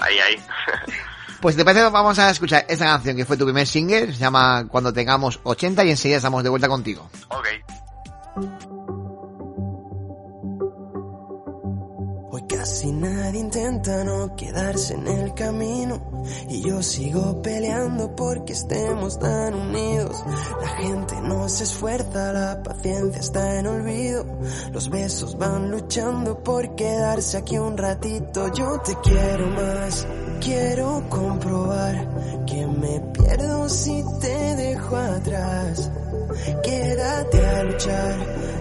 Ahí, 0.00 0.18
ahí. 0.18 0.36
Pues 1.44 1.56
te 1.56 1.62
parece, 1.62 1.90
vamos 1.90 2.18
a 2.18 2.30
escuchar 2.30 2.64
esta 2.70 2.86
canción 2.86 3.18
que 3.18 3.26
fue 3.26 3.36
tu 3.36 3.44
primer 3.44 3.66
single, 3.66 4.06
se 4.06 4.18
llama 4.18 4.66
Cuando 4.66 4.94
tengamos 4.94 5.40
80 5.42 5.84
y 5.84 5.90
enseguida 5.90 6.16
estamos 6.16 6.42
de 6.42 6.48
vuelta 6.48 6.68
contigo. 6.68 7.10
Ok. 7.28 8.83
Casi 12.64 12.90
nadie 12.92 13.40
intenta 13.40 14.04
no 14.04 14.34
quedarse 14.36 14.94
en 14.94 15.06
el 15.06 15.34
camino 15.34 16.00
y 16.48 16.62
yo 16.62 16.82
sigo 16.82 17.42
peleando 17.42 18.16
porque 18.16 18.54
estemos 18.54 19.18
tan 19.18 19.52
unidos. 19.52 20.16
La 20.62 20.68
gente 20.68 21.14
no 21.20 21.46
se 21.46 21.64
esfuerza, 21.64 22.32
la 22.32 22.62
paciencia 22.62 23.20
está 23.20 23.58
en 23.58 23.66
olvido. 23.66 24.24
Los 24.72 24.88
besos 24.88 25.36
van 25.36 25.70
luchando 25.70 26.42
por 26.42 26.74
quedarse 26.74 27.36
aquí 27.36 27.58
un 27.58 27.76
ratito. 27.76 28.50
Yo 28.54 28.80
te 28.80 28.96
quiero 29.02 29.46
más, 29.48 30.06
quiero 30.40 31.04
comprobar 31.10 32.46
que 32.46 32.66
me 32.66 32.98
pierdo 33.12 33.68
si 33.68 34.02
te 34.22 34.56
dejo 34.56 34.96
atrás. 34.96 35.90
Quédate 36.62 37.46
a 37.46 37.62
luchar, 37.64 38.16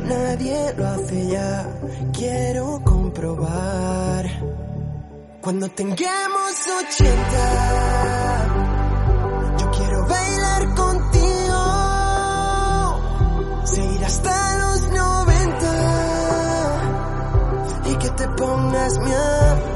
nadie 0.06 0.74
lo 0.78 0.88
hace 0.88 1.28
ya. 1.28 1.68
Quiero 2.14 2.82
comprobar. 2.84 4.26
Cuando 5.42 5.68
tengamos 5.70 6.68
80, 6.88 7.10
yo 9.60 9.72
quiero 9.72 10.08
bailar 10.08 10.76
contigo. 10.76 11.60
Seguir 13.66 14.06
hasta 14.06 14.58
los 14.60 14.90
90 14.92 15.34
y 17.86 17.96
que 17.96 18.10
te 18.10 18.28
pongas 18.30 18.98
mi 19.00 19.12
abrigo 19.12 19.73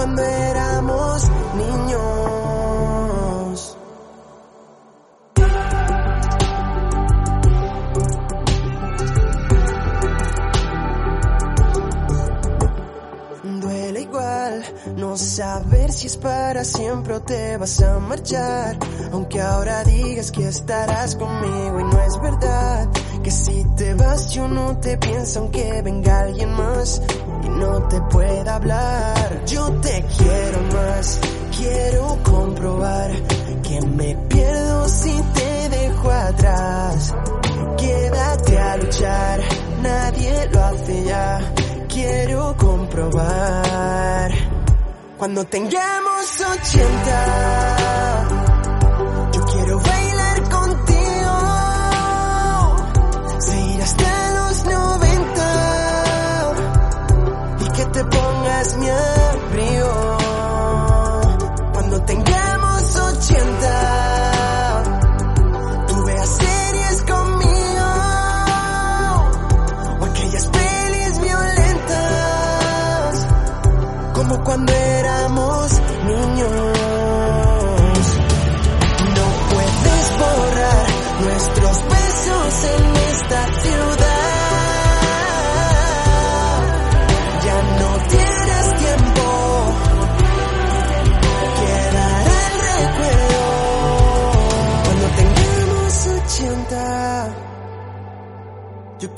cuando 0.00 0.22
éramos 0.22 1.30
niños. 1.56 2.96
Duele 13.60 14.00
igual 14.00 14.64
no 14.96 15.18
saber 15.18 15.92
si 15.92 16.06
es 16.06 16.16
para 16.16 16.64
siempre 16.64 17.16
o 17.16 17.20
te 17.20 17.58
vas 17.58 17.82
a 17.82 17.98
marchar. 17.98 18.78
Aunque 19.12 19.42
ahora 19.42 19.84
digas 19.84 20.32
que 20.32 20.48
estarás 20.48 21.14
conmigo 21.14 21.78
y 21.78 21.84
no 21.84 22.00
es 22.00 22.18
verdad. 22.22 22.88
Que 23.22 23.30
si 23.30 23.66
te 23.76 23.92
vas 23.92 24.32
yo 24.32 24.48
no 24.48 24.78
te 24.78 24.96
pienso 24.96 25.40
aunque 25.40 25.82
venga 25.82 26.20
alguien 26.20 26.54
más 26.54 27.02
no 27.60 27.82
te 27.88 28.00
pueda 28.02 28.56
hablar. 28.56 29.44
Yo 29.46 29.70
te 29.80 30.04
quiero 30.16 30.62
más, 30.74 31.20
quiero 31.56 32.18
comprobar 32.22 33.10
que 33.62 33.80
me 33.82 34.16
pierdo 34.28 34.88
si 34.88 35.22
te 35.34 35.68
dejo 35.68 36.10
atrás. 36.10 37.14
Quédate 37.76 38.58
a 38.58 38.76
luchar, 38.78 39.40
nadie 39.82 40.48
lo 40.52 40.64
hace 40.64 41.04
ya. 41.04 41.40
Quiero 41.88 42.56
comprobar. 42.56 44.30
Cuando 45.18 45.44
tengamos 45.46 46.40
80, 46.40 48.28
yo 49.34 49.40
quiero 49.44 49.78
bailar 49.80 50.48
contigo. 50.48 51.34
Seguir 53.38 53.82
hasta 53.82 54.19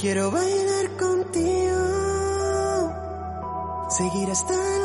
quiero 0.03 0.33
bailar 0.33 0.91
contigo 0.99 1.79
seguir 3.89 4.29
hasta 4.33 4.82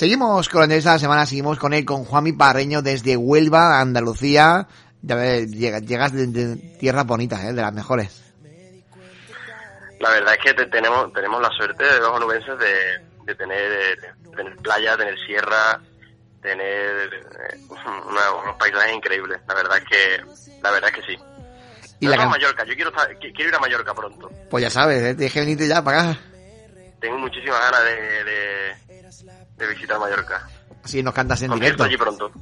Seguimos 0.00 0.50
con 0.50 0.70
esta 0.72 0.98
semana, 0.98 1.24
seguimos 1.24 1.58
con 1.58 1.72
él, 1.72 1.86
con 1.86 2.04
Juanmi 2.04 2.32
Parreño 2.34 2.82
desde 2.82 3.16
Huelva, 3.16 3.80
Andalucía. 3.80 4.66
Ya 5.00 5.16
llegas 5.38 6.12
de, 6.12 6.26
de 6.26 6.56
tierras 6.78 7.06
bonitas, 7.06 7.42
¿eh? 7.44 7.54
de 7.54 7.62
las 7.62 7.72
mejores. 7.72 8.22
La 9.98 10.10
verdad 10.10 10.34
es 10.34 10.40
que 10.44 10.52
te- 10.52 10.66
tenemos 10.66 11.10
tenemos 11.14 11.40
la 11.40 11.48
suerte 11.56 11.82
de 11.82 11.98
los 11.98 12.10
onubenses 12.10 12.58
de, 12.58 13.00
de 13.24 13.34
tener, 13.36 13.72
eh, 13.72 13.96
tener 14.36 14.54
playa, 14.56 14.98
tener 14.98 15.16
sierra, 15.26 15.80
tener 16.42 17.10
eh, 17.14 17.58
una- 17.70 18.32
unos 18.42 18.56
paisajes 18.58 18.94
increíbles. 18.94 19.40
La 19.48 19.54
verdad 19.54 19.78
es 19.78 19.84
que 19.84 20.60
la 20.60 20.70
verdad 20.72 20.90
es 20.90 20.96
que 21.06 21.14
sí. 21.14 21.18
Y 22.00 22.06
la 22.08 22.16
no, 22.16 22.22
can- 22.24 22.30
Mallorca, 22.32 22.64
yo 22.66 22.74
quiero 22.74 22.92
quiero 23.18 23.48
ir 23.48 23.54
a 23.54 23.60
Mallorca 23.60 23.94
pronto. 23.94 24.30
Pues 24.50 24.60
ya 24.62 24.68
sabes, 24.68 25.02
¿eh? 25.02 25.14
tienes 25.14 25.32
que 25.32 25.40
venirte 25.40 25.66
ya 25.66 25.82
para 25.82 26.02
acá. 26.10 26.20
Tengo 27.00 27.16
muchísimas 27.16 27.60
ganas 27.60 27.84
de, 27.84 28.24
de, 28.24 28.95
de 29.56 29.66
visitar 29.68 29.98
Mallorca. 29.98 30.48
Así 30.84 31.02
nos 31.02 31.14
cantas 31.14 31.42
en 31.42 31.48
Concierto 31.50 31.84
directo. 31.84 32.04
allí 32.04 32.16
pronto. 32.18 32.32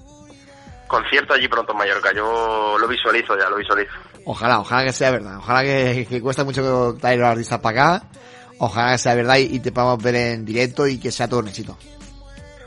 Concierto 0.87 1.35
allí 1.35 1.49
pronto 1.49 1.73
en 1.73 1.78
Mallorca. 1.78 2.12
Yo 2.14 2.76
lo 2.78 2.88
visualizo 2.88 3.38
ya, 3.38 3.49
lo 3.49 3.56
visualizo. 3.56 3.92
Ojalá, 4.26 4.61
ojalá 4.61 4.85
que 4.85 4.92
sea 4.92 5.11
verdad. 5.11 5.38
Ojalá 5.38 5.62
que, 5.62 6.06
que 6.09 6.21
cuesta 6.21 6.44
mucho 6.44 6.97
traer 7.00 7.18
los 7.18 7.28
artistas 7.28 7.61
para 7.61 7.94
acá. 7.97 8.06
Ojalá 8.59 8.92
que 8.92 8.99
sea 8.99 9.14
verdad 9.14 9.37
y, 9.37 9.56
y 9.56 9.61
te 9.61 9.73
podamos 9.73 10.02
ver 10.02 10.14
en 10.14 10.44
directo 10.44 10.87
y 10.87 10.99
que 10.99 11.11
sea 11.11 11.28
todo 11.28 11.40
un 11.40 11.49
éxito. 11.49 11.76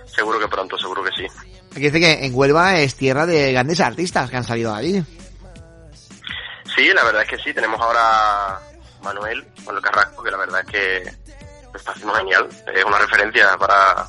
Seguro 0.06 0.40
que 0.40 0.48
pronto, 0.48 0.78
seguro 0.78 1.04
que 1.04 1.12
sí. 1.12 1.28
Aquí 1.72 1.82
dice 1.82 2.00
que 2.00 2.26
en 2.26 2.34
Huelva 2.34 2.80
es 2.80 2.96
tierra 2.96 3.26
de 3.26 3.52
grandes 3.52 3.80
artistas 3.80 4.30
que 4.30 4.38
han 4.38 4.44
salido 4.44 4.74
de 4.74 4.80
allí. 4.80 5.04
Sí, 6.76 6.92
la 6.94 7.04
verdad 7.04 7.22
es 7.24 7.30
que 7.30 7.38
sí. 7.38 7.54
Tenemos 7.54 7.80
ahora 7.80 8.60
Manuel, 9.04 9.46
Manuel 9.66 9.84
Carrasco, 9.84 10.24
que 10.24 10.32
la 10.32 10.38
verdad 10.38 10.62
es 10.62 10.72
que 10.72 10.98
está 11.76 11.92
haciendo 11.92 12.14
genial. 12.16 12.48
Es 12.74 12.84
una 12.84 12.98
referencia 12.98 13.58
para, 13.58 14.08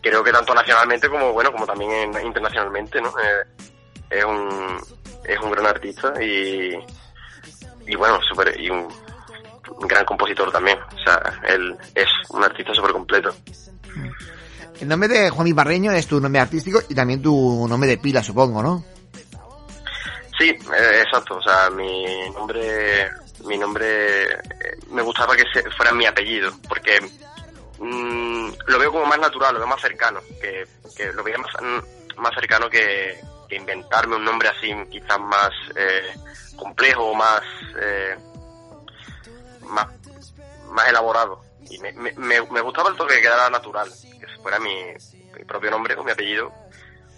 creo 0.00 0.22
que 0.24 0.32
tanto 0.32 0.54
nacionalmente 0.54 1.08
como, 1.08 1.32
bueno, 1.32 1.52
como 1.52 1.66
también 1.66 1.90
en- 1.90 2.26
internacionalmente, 2.26 3.00
¿no? 3.00 3.08
Eh, 3.10 3.44
es 4.10 4.24
un, 4.24 4.78
es 5.24 5.38
un 5.40 5.50
gran 5.52 5.66
artista 5.66 6.12
y, 6.22 6.74
y 7.86 7.94
bueno, 7.96 8.18
super, 8.28 8.58
y 8.60 8.70
un, 8.70 8.88
un 9.78 9.88
gran 9.88 10.04
compositor 10.04 10.50
también. 10.50 10.78
O 10.80 10.98
sea, 11.04 11.22
él 11.48 11.76
es 11.94 12.08
un 12.30 12.42
artista 12.42 12.74
súper 12.74 12.92
completo. 12.92 13.34
El 14.80 14.88
nombre 14.88 15.08
de 15.08 15.30
Juanmi 15.30 15.52
Parreño 15.52 15.92
es 15.92 16.06
tu 16.06 16.20
nombre 16.20 16.40
artístico 16.40 16.80
y 16.88 16.94
también 16.94 17.20
tu 17.22 17.66
nombre 17.68 17.88
de 17.88 17.98
pila, 17.98 18.22
supongo, 18.22 18.62
¿no? 18.62 18.82
Sí, 20.38 20.48
eh, 20.48 21.02
exacto. 21.02 21.36
O 21.36 21.42
sea, 21.42 21.68
mi 21.68 22.30
nombre, 22.34 23.10
mi 23.44 23.58
nombre, 23.58 24.22
eh, 24.24 24.38
me 24.90 25.02
gustaba 25.02 25.36
que 25.36 25.44
se- 25.52 25.70
fuera 25.72 25.92
mi 25.92 26.06
apellido, 26.06 26.50
porque 26.66 26.98
mm, 27.80 28.48
lo 28.66 28.78
veo 28.78 28.92
como 28.92 29.06
más 29.06 29.18
natural, 29.18 29.54
lo 29.54 29.60
veo 29.60 29.68
más 29.68 29.80
cercano, 29.80 30.20
que, 30.40 30.66
que 30.96 31.12
lo 31.12 31.22
veía 31.24 31.38
más, 31.38 31.50
mm, 31.60 32.20
más 32.20 32.34
cercano 32.34 32.68
que, 32.70 33.20
que 33.48 33.56
inventarme 33.56 34.16
un 34.16 34.24
nombre 34.24 34.48
así, 34.48 34.72
quizás 34.90 35.18
más 35.20 35.50
eh, 35.74 36.14
complejo 36.56 37.06
o 37.10 37.14
más, 37.14 37.42
eh, 37.80 38.16
más, 39.62 39.86
más 40.70 40.88
elaborado. 40.88 41.40
Y 41.68 41.78
me, 41.78 41.92
me, 41.92 42.12
me- 42.16 42.60
gustaba 42.60 42.90
el 42.90 42.96
toque 42.96 43.14
que 43.16 43.22
quedara 43.22 43.48
natural, 43.50 43.88
que 44.18 44.26
fuera 44.42 44.58
mi, 44.58 44.74
mi 45.36 45.44
propio 45.44 45.70
nombre 45.70 45.94
con 45.94 46.04
mi 46.04 46.10
apellido, 46.12 46.52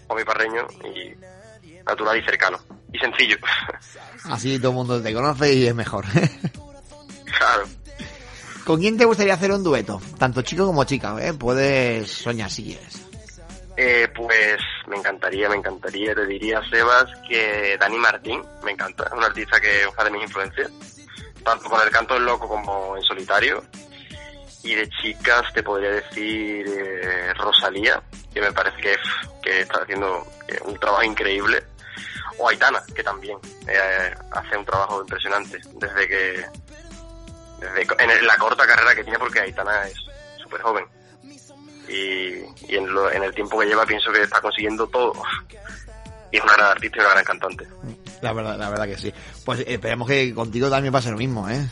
o 0.07 0.15
mi 0.15 0.23
parreño, 0.23 0.67
y 0.83 1.13
natural 1.83 2.17
y 2.17 2.23
cercano. 2.23 2.59
Y 2.91 2.99
sencillo. 2.99 3.37
Así 4.25 4.59
todo 4.59 4.69
el 4.71 4.75
mundo 4.77 5.01
te 5.01 5.13
conoce 5.13 5.53
y 5.53 5.67
es 5.67 5.73
mejor. 5.75 6.05
claro. 7.37 7.63
¿Con 8.65 8.79
quién 8.79 8.97
te 8.97 9.05
gustaría 9.05 9.33
hacer 9.33 9.51
un 9.51 9.63
dueto? 9.63 10.01
Tanto 10.17 10.41
chico 10.41 10.65
como 10.65 10.85
chica, 10.85 11.15
¿eh? 11.19 11.33
Puedes 11.33 12.09
soñar 12.09 12.49
si 12.49 12.63
quieres. 12.63 13.01
Eh, 13.75 14.07
pues 14.15 14.59
me 14.87 14.97
encantaría, 14.97 15.49
me 15.49 15.55
encantaría, 15.55 16.13
te 16.13 16.25
diría, 16.25 16.61
Sebas, 16.69 17.05
que 17.27 17.75
Dani 17.77 17.97
Martín, 17.97 18.41
me 18.63 18.71
encanta, 18.71 19.05
es 19.05 19.11
un 19.11 19.23
artista 19.23 19.59
que 19.59 19.81
es 19.81 19.87
una 19.87 20.03
de 20.03 20.11
mis 20.11 20.23
influencias, 20.23 20.71
tanto 21.43 21.69
con 21.69 21.81
el 21.81 21.89
canto 21.89 22.13
del 22.13 22.25
loco 22.25 22.47
como 22.47 22.95
en 22.95 23.03
solitario. 23.03 23.63
Y 24.63 24.75
de 24.75 24.87
chicas 25.01 25.51
te 25.53 25.61
podría 25.61 25.89
decir 25.89 26.65
eh, 26.65 27.33
Rosalía, 27.33 28.01
que 28.33 28.39
me 28.39 28.53
parece 28.53 28.77
que, 28.77 28.95
que 29.41 29.61
está 29.61 29.79
haciendo 29.79 30.25
eh, 30.47 30.57
un 30.63 30.79
trabajo 30.79 31.03
increíble. 31.03 31.63
O 32.37 32.47
Aitana, 32.47 32.81
que 32.95 33.03
también 33.03 33.37
eh, 33.67 34.15
hace 34.31 34.57
un 34.57 34.65
trabajo 34.65 35.01
impresionante 35.01 35.59
desde 35.73 36.07
que 36.07 36.45
en 37.99 38.27
la 38.27 38.37
corta 38.37 38.65
carrera 38.67 38.95
que 38.95 39.03
tiene 39.03 39.19
porque 39.19 39.39
Aitana 39.41 39.87
es 39.87 39.95
súper 40.41 40.61
joven 40.61 40.85
y, 41.87 42.39
y 42.71 42.75
en, 42.77 42.93
lo- 42.93 43.11
en 43.11 43.23
el 43.23 43.33
tiempo 43.33 43.59
que 43.59 43.65
lleva 43.65 43.85
pienso 43.85 44.11
que 44.11 44.21
está 44.23 44.39
consiguiendo 44.41 44.87
todo 44.87 45.13
y 46.31 46.37
es 46.37 46.43
una 46.43 46.53
gran 46.53 46.67
artista 46.71 46.97
y 46.97 46.99
una 47.01 47.09
gran 47.09 47.23
cantante 47.25 47.67
La 48.21 48.33
verdad, 48.33 48.57
la 48.57 48.69
verdad 48.69 48.85
que 48.85 48.97
sí. 48.97 49.13
Pues 49.45 49.63
esperemos 49.67 50.07
que 50.07 50.33
contigo 50.33 50.69
también 50.69 50.91
pase 50.93 51.11
lo 51.11 51.17
mismo, 51.17 51.47
¿eh? 51.49 51.63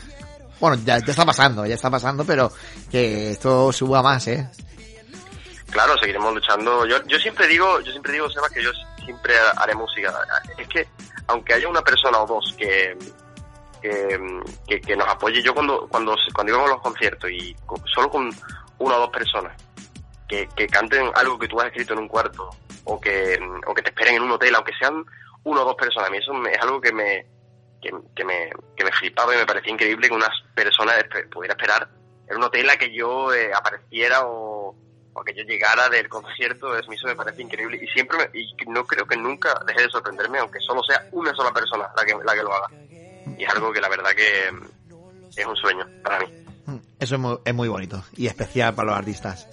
Bueno, 0.60 0.76
ya, 0.84 0.98
ya 0.98 1.10
está 1.10 1.24
pasando, 1.24 1.66
ya 1.66 1.74
está 1.74 1.90
pasando, 1.90 2.24
pero 2.24 2.52
que 2.90 3.32
esto 3.32 3.72
suba 3.72 4.00
más, 4.02 4.26
¿eh? 4.28 4.48
claro, 5.70 5.96
seguiremos 5.98 6.32
luchando. 6.34 6.86
Yo, 6.86 7.02
yo 7.06 7.18
siempre 7.18 7.48
digo, 7.48 7.80
yo 7.80 7.90
siempre 7.90 8.12
digo, 8.12 8.30
Seba, 8.30 8.48
que 8.50 8.62
yo 8.62 8.70
siempre 9.04 9.34
haré 9.56 9.74
música. 9.74 10.14
Es 10.58 10.68
que, 10.68 10.86
aunque 11.28 11.54
haya 11.54 11.66
una 11.66 11.80
persona 11.82 12.18
o 12.18 12.26
dos 12.26 12.54
que, 12.58 12.96
que, 13.82 14.80
que, 14.80 14.96
nos 14.96 15.08
apoye, 15.08 15.42
yo 15.42 15.52
cuando, 15.52 15.88
cuando, 15.88 16.16
cuando 16.32 16.52
íbamos 16.52 16.70
a 16.70 16.74
los 16.74 16.82
conciertos 16.82 17.30
y 17.30 17.54
solo 17.92 18.08
con 18.08 18.30
una 18.78 18.96
o 18.96 19.00
dos 19.00 19.10
personas 19.10 19.60
que, 20.28 20.48
que 20.56 20.66
canten 20.66 21.10
algo 21.14 21.38
que 21.38 21.48
tú 21.48 21.60
has 21.60 21.66
escrito 21.66 21.92
en 21.92 22.00
un 22.00 22.08
cuarto 22.08 22.48
o 22.84 23.00
que, 23.00 23.38
o 23.66 23.74
que 23.74 23.82
te 23.82 23.90
esperen 23.90 24.16
en 24.16 24.22
un 24.22 24.32
hotel, 24.32 24.54
aunque 24.54 24.72
sean 24.78 25.04
una 25.44 25.62
o 25.62 25.64
dos 25.64 25.74
personas, 25.74 26.08
a 26.08 26.12
mí 26.12 26.18
eso 26.18 26.32
es 26.46 26.58
algo 26.60 26.80
que 26.80 26.92
me, 26.92 27.26
que, 27.80 28.24
me, 28.24 28.50
que 28.76 28.84
me 28.84 28.92
flipaba 28.92 29.34
y 29.34 29.38
me 29.38 29.46
parecía 29.46 29.72
increíble 29.72 30.08
que 30.08 30.14
una 30.14 30.30
persona 30.54 30.92
pudiera 31.30 31.54
esperar 31.54 31.88
en 32.28 32.36
un 32.36 32.44
hotel 32.44 32.70
a 32.70 32.76
que 32.76 32.94
yo 32.94 33.34
eh, 33.34 33.50
apareciera 33.52 34.24
o, 34.26 34.74
o, 35.12 35.24
que 35.24 35.34
yo 35.34 35.42
llegara 35.42 35.88
del 35.88 36.08
concierto, 36.08 36.76
eso 36.76 36.90
me 37.06 37.16
parece 37.16 37.42
increíble 37.42 37.78
y 37.82 37.86
siempre 37.88 38.18
me, 38.18 38.38
y 38.38 38.54
no 38.68 38.84
creo 38.84 39.06
que 39.06 39.16
nunca 39.16 39.60
deje 39.66 39.82
de 39.82 39.90
sorprenderme, 39.90 40.38
aunque 40.38 40.60
solo 40.60 40.82
sea 40.84 41.06
una 41.12 41.34
sola 41.34 41.52
persona 41.52 41.90
la 41.96 42.04
que, 42.04 42.14
la 42.24 42.34
que 42.34 42.42
lo 42.42 42.54
haga. 42.54 42.68
Y 43.42 43.44
es 43.44 43.50
algo 43.50 43.72
que 43.72 43.80
la 43.80 43.88
verdad 43.88 44.10
que 44.10 45.40
es 45.40 45.46
un 45.46 45.56
sueño 45.56 45.84
para 46.04 46.20
mí. 46.20 46.26
Mm, 46.66 46.76
eso 47.00 47.16
es 47.16 47.20
muy, 47.20 47.38
es 47.44 47.52
muy 47.52 47.68
bonito 47.68 48.04
y 48.16 48.28
especial 48.28 48.72
para 48.72 48.90
los 48.90 48.98
artistas. 48.98 49.48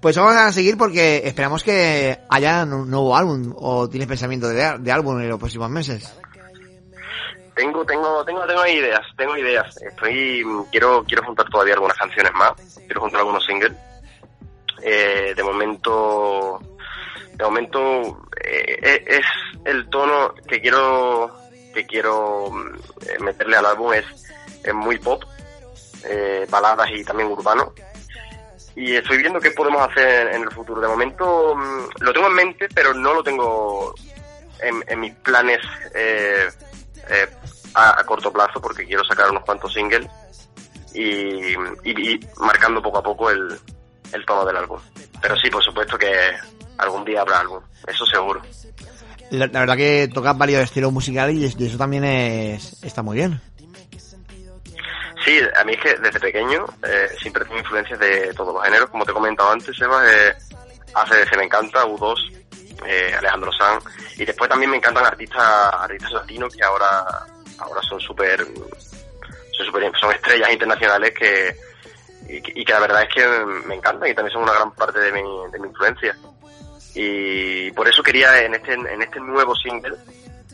Pues 0.00 0.16
vamos 0.16 0.36
a 0.36 0.50
seguir 0.52 0.78
porque 0.78 1.20
esperamos 1.22 1.62
que 1.62 2.18
haya 2.30 2.64
un 2.64 2.90
nuevo 2.90 3.14
álbum 3.14 3.54
o 3.58 3.90
tienes 3.90 4.08
pensamiento 4.08 4.48
de, 4.48 4.78
de 4.78 4.90
álbum 4.90 5.20
en 5.20 5.28
los 5.28 5.38
próximos 5.38 5.68
meses. 5.68 6.18
Tengo, 7.54 7.84
tengo, 7.84 8.24
tengo, 8.24 8.46
tengo 8.46 8.66
ideas, 8.66 9.02
tengo 9.18 9.36
ideas. 9.36 9.76
Estoy, 9.82 10.42
quiero, 10.70 11.04
quiero 11.04 11.24
juntar 11.24 11.46
todavía 11.50 11.74
algunas 11.74 11.98
canciones 11.98 12.32
más. 12.32 12.52
Quiero 12.86 13.02
juntar 13.02 13.20
algunos 13.20 13.44
singles. 13.44 13.72
Eh, 14.82 15.34
de 15.36 15.42
momento, 15.42 16.58
de 17.34 17.44
momento 17.44 18.28
eh, 18.42 19.04
es 19.06 19.26
el 19.66 19.90
tono 19.90 20.34
que 20.48 20.58
quiero, 20.58 21.34
que 21.76 21.86
quiero 21.86 22.50
meterle 23.20 23.56
al 23.56 23.66
álbum 23.66 23.92
es, 23.92 24.04
es 24.64 24.74
muy 24.74 24.98
pop, 24.98 25.22
baladas 26.48 26.88
y 26.90 27.04
también 27.04 27.30
urbano. 27.30 27.72
Y 28.74 28.94
estoy 28.94 29.18
viendo 29.18 29.40
qué 29.40 29.50
podemos 29.52 29.88
hacer 29.88 30.34
en 30.34 30.42
el 30.42 30.50
futuro. 30.50 30.80
De 30.82 30.88
momento 30.88 31.54
mm, 31.56 32.02
lo 32.02 32.12
tengo 32.12 32.26
en 32.26 32.34
mente, 32.34 32.68
pero 32.74 32.92
no 32.92 33.14
lo 33.14 33.22
tengo 33.22 33.94
en, 34.60 35.00
mis 35.00 35.14
planes 35.16 35.60
eh, 35.94 36.48
eh, 37.08 37.26
a, 37.74 38.04
corto 38.04 38.32
plazo 38.32 38.60
porque 38.60 38.86
quiero 38.86 39.04
sacar 39.04 39.30
unos 39.30 39.44
cuantos 39.44 39.72
singles 39.72 40.06
y, 40.94 41.56
marcando 42.38 42.82
poco 42.82 42.98
a 42.98 43.02
poco 43.02 43.30
el, 43.30 43.58
tono 44.26 44.44
del 44.44 44.56
álbum. 44.56 44.80
Pero 45.20 45.36
sí, 45.36 45.50
por 45.50 45.62
supuesto 45.62 45.98
que 45.98 46.32
algún 46.78 47.04
día 47.04 47.22
habrá 47.22 47.40
álbum, 47.40 47.62
eso 47.86 48.04
seguro. 48.06 48.42
La, 49.30 49.46
verdad 49.46 49.76
que 49.76 50.08
tocas 50.12 50.36
varios 50.38 50.62
estilos 50.62 50.92
musicales 50.92 51.56
y 51.58 51.66
eso 51.66 51.78
también 51.78 52.04
es, 52.04 52.82
está 52.82 53.02
muy 53.02 53.16
bien. 53.16 53.40
Sí, 55.24 55.40
a 55.58 55.64
mí 55.64 55.72
es 55.72 55.80
que 55.80 55.94
desde 55.96 56.20
pequeño 56.20 56.64
eh, 56.86 57.08
siempre 57.20 57.44
tengo 57.44 57.58
influencias 57.58 57.98
de 57.98 58.32
todos 58.34 58.54
los 58.54 58.62
géneros, 58.62 58.88
como 58.90 59.04
te 59.04 59.10
he 59.10 59.14
comentado 59.14 59.50
antes, 59.50 59.80
Eva, 59.80 60.00
eh, 60.08 60.32
ACDC 60.94 61.36
me 61.36 61.44
encanta, 61.44 61.84
U2, 61.84 62.44
eh, 62.86 63.12
Alejandro 63.18 63.50
Sanz, 63.52 63.84
y 64.16 64.24
después 64.24 64.48
también 64.48 64.70
me 64.70 64.76
encantan 64.76 65.04
artistas 65.04 65.72
artistas 65.72 66.12
latinos 66.12 66.54
que 66.54 66.62
ahora 66.62 67.04
ahora 67.58 67.82
son 67.82 67.98
súper 67.98 68.46
son, 68.46 69.66
super, 69.66 69.92
son 69.98 70.12
estrellas 70.12 70.52
internacionales 70.52 71.12
que 71.18 71.56
y, 72.28 72.64
que 72.64 72.72
la 72.72 72.80
verdad 72.80 73.02
es 73.02 73.14
que 73.14 73.26
me 73.66 73.74
encantan 73.74 74.08
y 74.08 74.14
también 74.14 74.32
son 74.32 74.42
una 74.42 74.52
gran 74.52 74.72
parte 74.72 75.00
de 75.00 75.12
mi, 75.12 75.22
de 75.50 75.58
mi 75.58 75.68
influencia 75.68 76.16
y 76.98 77.70
por 77.72 77.86
eso 77.88 78.02
quería 78.02 78.42
en 78.42 78.54
este 78.54 78.72
en 78.72 79.02
este 79.02 79.20
nuevo 79.20 79.54
single 79.54 79.94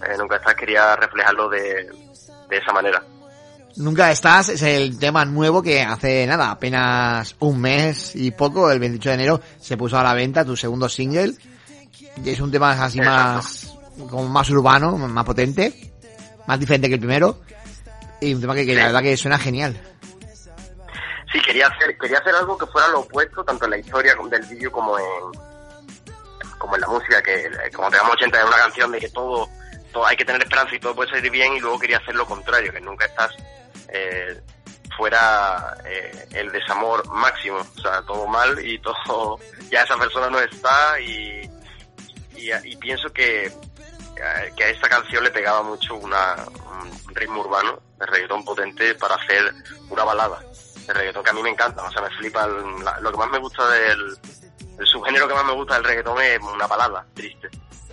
eh, 0.06 0.16
nunca 0.18 0.36
estás 0.36 0.54
quería 0.54 0.96
reflejarlo 0.96 1.48
de, 1.48 1.88
de 2.48 2.56
esa 2.56 2.72
manera 2.72 3.02
Nunca 3.76 4.10
estás 4.10 4.50
es 4.50 4.60
el 4.62 4.98
tema 4.98 5.24
nuevo 5.24 5.62
que 5.62 5.80
hace 5.80 6.26
nada, 6.26 6.50
apenas 6.50 7.34
un 7.38 7.58
mes 7.58 8.14
y 8.14 8.30
poco, 8.30 8.70
el 8.70 8.78
28 8.78 9.08
de 9.08 9.14
enero, 9.14 9.40
se 9.58 9.78
puso 9.78 9.98
a 9.98 10.02
la 10.02 10.12
venta 10.12 10.44
tu 10.44 10.54
segundo 10.58 10.90
single 10.90 11.34
es 12.24 12.40
un 12.40 12.50
tema 12.50 12.72
así 12.72 13.00
más, 13.00 13.76
como 14.10 14.28
más 14.28 14.48
urbano, 14.50 14.96
más 14.96 15.24
potente, 15.24 15.92
más 16.46 16.58
diferente 16.58 16.88
que 16.88 16.94
el 16.94 17.00
primero. 17.00 17.40
Y 18.20 18.34
un 18.34 18.40
tema 18.40 18.54
que, 18.54 18.64
la 18.74 18.86
verdad 18.86 19.02
que 19.02 19.16
suena 19.16 19.38
genial. 19.38 19.80
Sí, 21.32 21.40
quería 21.40 21.66
hacer, 21.66 21.96
quería 21.98 22.18
hacer 22.18 22.34
algo 22.34 22.56
que 22.56 22.66
fuera 22.66 22.88
lo 22.88 23.00
opuesto, 23.00 23.42
tanto 23.42 23.64
en 23.64 23.72
la 23.72 23.78
historia 23.78 24.14
del 24.30 24.42
vídeo 24.42 24.70
como 24.70 24.98
en, 24.98 25.04
como 26.62 26.76
en 26.76 26.80
la 26.82 26.86
música, 26.86 27.20
que 27.20 27.50
como 27.74 27.90
digamos 27.90 28.12
80 28.12 28.38
es 28.38 28.44
una 28.44 28.56
canción 28.56 28.92
de 28.92 29.00
que 29.00 29.08
todo, 29.08 29.48
todo 29.92 30.06
hay 30.06 30.16
que 30.16 30.24
tener 30.24 30.40
esperanza 30.40 30.76
y 30.76 30.78
todo 30.78 30.94
puede 30.94 31.10
salir 31.10 31.28
bien, 31.28 31.54
y 31.54 31.60
luego 31.60 31.76
quería 31.76 31.98
hacer 31.98 32.14
lo 32.14 32.24
contrario, 32.24 32.72
que 32.72 32.80
nunca 32.80 33.04
estás 33.06 33.32
eh, 33.88 34.40
fuera 34.96 35.76
eh, 35.84 36.28
el 36.30 36.52
desamor 36.52 37.04
máximo, 37.08 37.58
o 37.58 37.80
sea, 37.80 38.00
todo 38.02 38.28
mal 38.28 38.64
y 38.64 38.78
todo, 39.06 39.40
ya 39.72 39.82
esa 39.82 39.96
persona 39.96 40.30
no 40.30 40.38
está 40.38 41.00
y, 41.00 41.50
y, 42.36 42.76
pienso 42.76 43.12
que, 43.12 43.46
eh, 43.46 44.52
que 44.56 44.64
a 44.64 44.68
esta 44.68 44.88
canción 44.88 45.24
le 45.24 45.32
pegaba 45.32 45.64
mucho 45.64 45.96
una, 45.96 46.36
un 46.80 47.14
ritmo 47.16 47.40
urbano 47.40 47.82
de 47.98 48.06
reggaetón 48.06 48.44
potente 48.44 48.94
para 48.94 49.16
hacer 49.16 49.52
una 49.90 50.04
balada 50.04 50.38
de 50.86 50.92
reggaetón 50.92 51.24
que 51.24 51.30
a 51.30 51.34
mí 51.34 51.42
me 51.42 51.50
encanta, 51.50 51.82
o 51.82 51.90
sea, 51.90 52.02
me 52.02 52.10
flipa. 52.18 52.46
lo 52.46 53.10
que 53.10 53.18
más 53.18 53.30
me 53.30 53.38
gusta 53.38 53.68
del 53.68 54.16
el 54.78 54.86
subgénero 54.86 55.28
que 55.28 55.34
más 55.34 55.44
me 55.44 55.52
gusta 55.52 55.74
del 55.74 55.84
reggaetón 55.84 56.20
es 56.20 56.38
una 56.40 56.66
balada 56.66 57.04
triste. 57.14 57.48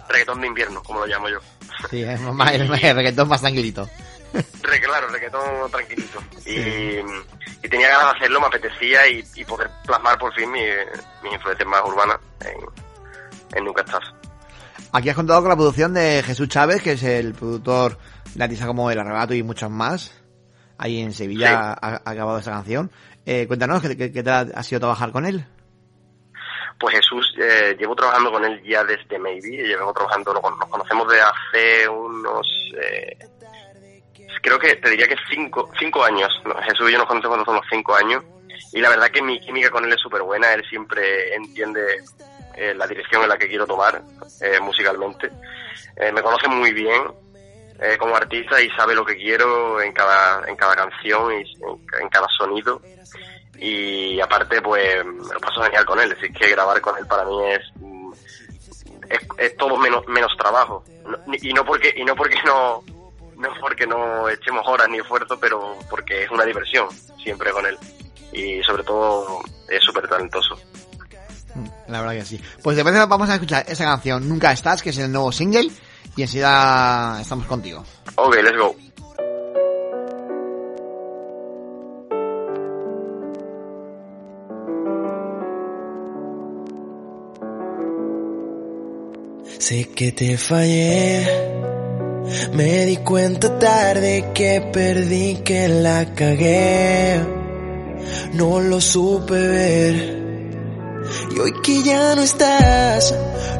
Reggaetón 0.07 0.41
de 0.41 0.47
invierno, 0.47 0.81
como 0.83 1.01
lo 1.01 1.05
llamo 1.05 1.29
yo. 1.29 1.39
Sí, 1.89 2.03
es 2.03 2.19
más, 2.19 2.51
el 2.53 2.67
reggaetón 2.67 3.27
más 3.27 3.41
tranquilito. 3.41 3.89
claro, 4.81 5.07
reggaetón 5.09 5.71
tranquilito. 5.71 6.19
Y, 6.45 6.99
y, 7.63 7.69
tenía 7.69 7.89
ganas 7.89 8.13
de 8.13 8.17
hacerlo, 8.17 8.41
me 8.41 8.47
apetecía 8.47 9.07
y, 9.07 9.23
y 9.35 9.45
poder 9.45 9.69
plasmar 9.85 10.17
por 10.17 10.33
fin 10.33 10.51
mis 10.51 10.63
mi 11.23 11.33
influencias 11.33 11.67
más 11.67 11.81
urbanas 11.85 12.17
en, 12.41 13.57
en 13.57 13.65
Nunca 13.65 13.81
Estás. 13.81 14.03
Aquí 14.91 15.09
has 15.09 15.15
contado 15.15 15.41
con 15.41 15.49
la 15.49 15.55
producción 15.55 15.93
de 15.93 16.23
Jesús 16.25 16.47
Chávez, 16.47 16.81
que 16.81 16.93
es 16.93 17.03
el 17.03 17.33
productor 17.33 17.97
de 18.33 18.43
artistas 18.43 18.67
como 18.67 18.89
El 18.89 18.99
Arrebato 18.99 19.35
y 19.35 19.43
muchos 19.43 19.69
más. 19.69 20.11
Ahí 20.77 20.99
en 20.99 21.13
Sevilla 21.13 21.73
ha, 21.73 22.01
acabado 22.03 22.39
esa 22.39 22.51
canción. 22.51 22.89
Eh, 23.25 23.45
cuéntanos, 23.47 23.83
¿qué, 23.83 24.11
¿qué, 24.11 24.23
tal 24.23 24.51
ha 24.55 24.63
sido 24.63 24.79
trabajar 24.79 25.11
con 25.11 25.25
él? 25.25 25.45
Pues 26.79 26.95
Jesús, 26.95 27.35
eh, 27.37 27.75
llevo 27.77 27.95
trabajando 27.95 28.31
con 28.31 28.45
él 28.45 28.61
ya 28.63 28.83
desde 28.83 29.19
Maybe, 29.19 29.67
llevo 29.67 29.93
trabajando, 29.93 30.33
nos 30.33 30.69
conocemos 30.69 31.07
de 31.11 31.19
hace 31.19 31.89
unos, 31.89 32.47
eh, 32.81 33.17
creo 34.41 34.57
que 34.57 34.75
te 34.75 34.89
diría 34.89 35.07
que 35.07 35.15
cinco, 35.29 35.69
cinco 35.77 36.03
años. 36.03 36.29
Jesús 36.63 36.89
y 36.89 36.93
yo 36.93 36.99
nos 36.99 37.07
conocemos 37.07 37.35
cuando 37.35 37.45
somos 37.45 37.65
cinco 37.69 37.95
años 37.95 38.23
y 38.71 38.79
la 38.81 38.89
verdad 38.89 39.09
que 39.09 39.21
mi 39.21 39.39
química 39.39 39.69
con 39.69 39.85
él 39.85 39.93
es 39.93 39.99
súper 39.99 40.21
buena, 40.21 40.53
él 40.53 40.63
siempre 40.69 41.33
entiende 41.35 41.81
eh, 42.55 42.73
la 42.75 42.87
dirección 42.87 43.23
en 43.23 43.29
la 43.29 43.37
que 43.37 43.47
quiero 43.47 43.65
tomar 43.65 44.01
eh, 44.41 44.59
musicalmente. 44.61 45.29
Eh, 45.95 46.11
me 46.11 46.21
conoce 46.21 46.47
muy 46.47 46.73
bien 46.73 47.03
como 47.97 48.13
artista 48.13 48.61
y 48.61 48.69
sabe 48.71 48.93
lo 48.93 49.05
que 49.05 49.15
quiero 49.15 49.81
en 49.81 49.93
cada, 49.93 50.45
en 50.49 50.57
cada 50.57 50.75
canción 50.75 51.31
y 51.31 51.45
en, 52.01 52.09
cada 52.09 52.27
sonido. 52.37 52.81
Y 53.59 54.19
aparte, 54.21 54.61
pues 54.61 55.03
me 55.05 55.33
lo 55.33 55.39
paso 55.39 55.61
genial 55.61 55.85
con 55.85 55.99
él. 55.99 56.11
Es 56.11 56.19
decir, 56.19 56.33
que 56.35 56.49
grabar 56.49 56.79
con 56.81 56.97
él 56.97 57.05
para 57.05 57.25
mí 57.25 57.37
es, 57.51 57.61
es, 59.37 59.57
todo 59.57 59.77
menos, 59.77 60.07
menos 60.07 60.31
trabajo. 60.37 60.83
y 61.41 61.53
no 61.53 61.65
porque, 61.65 61.93
y 61.95 62.05
no 62.05 62.15
porque 62.15 62.37
no, 62.45 62.83
no 63.37 63.49
porque 63.59 63.85
no 63.85 64.29
echemos 64.29 64.65
horas 64.67 64.87
ni 64.89 64.99
esfuerzo, 64.99 65.39
pero 65.39 65.77
porque 65.89 66.23
es 66.23 66.31
una 66.31 66.45
diversión 66.45 66.87
siempre 67.21 67.51
con 67.51 67.65
él. 67.65 67.77
Y 68.31 68.61
sobre 68.63 68.83
todo 68.83 69.41
es 69.67 69.83
súper 69.83 70.07
talentoso. 70.07 70.57
La 71.87 72.01
verdad 72.01 72.13
que 72.13 72.25
sí. 72.25 72.41
Pues 72.63 72.75
después 72.75 72.95
vamos 73.07 73.29
a 73.29 73.33
escuchar 73.33 73.65
esa 73.67 73.83
canción 73.83 74.27
Nunca 74.29 74.51
Estás, 74.51 74.81
que 74.81 74.91
es 74.91 74.97
el 74.99 75.11
nuevo 75.11 75.31
single, 75.31 75.69
y 76.15 76.21
enseguida 76.21 77.19
estamos 77.21 77.45
contigo. 77.47 77.83
Ok, 78.15 78.35
let's 78.35 78.57
go. 78.57 78.75
Sé 89.69 89.87
que 89.87 90.11
te 90.11 90.35
fallé, 90.35 91.27
me 92.53 92.87
di 92.87 92.97
cuenta 92.97 93.59
tarde 93.59 94.31
que 94.33 94.61
perdí, 94.73 95.43
que 95.45 95.67
la 95.67 96.05
cagué, 96.15 97.19
no 98.33 98.61
lo 98.61 98.81
supe 98.81 99.35
ver 99.35 99.95
y 101.35 101.39
hoy 101.39 101.53
que 101.61 101.83
ya 101.83 102.15
no 102.15 102.23
estás, 102.23 103.13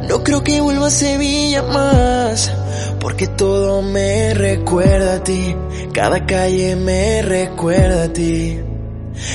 no 0.08 0.24
creo 0.24 0.44
que 0.44 0.62
vuelva 0.62 0.88
a 0.88 0.90
Sevilla 0.90 1.62
más. 1.62 2.52
Porque 3.00 3.28
todo 3.28 3.84
me 3.84 4.34
recuerda 4.34 5.18
a 5.18 5.24
ti, 5.24 5.56
cada 5.94 6.26
calle 6.26 6.76
me 6.76 7.22
recuerda 7.22 8.06
a 8.06 8.14
ti. 8.14 8.60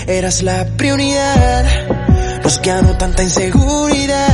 Eras 0.09 0.43
la 0.43 0.67
prioridad, 0.77 2.43
Nos 2.43 2.59
quedó 2.59 2.97
tanta 2.97 3.23
inseguridad. 3.23 4.34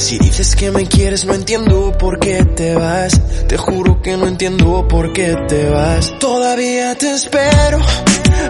Si 0.00 0.18
dices 0.18 0.56
que 0.56 0.70
me 0.70 0.88
quieres 0.88 1.26
no 1.26 1.34
entiendo 1.34 1.92
por 1.98 2.18
qué 2.18 2.42
te 2.42 2.74
vas. 2.74 3.20
Te 3.46 3.58
juro 3.58 4.00
que 4.00 4.16
no 4.16 4.26
entiendo 4.26 4.88
por 4.88 5.12
qué 5.12 5.36
te 5.46 5.68
vas. 5.68 6.18
Todavía 6.18 6.94
te 6.94 7.12
espero. 7.12 7.78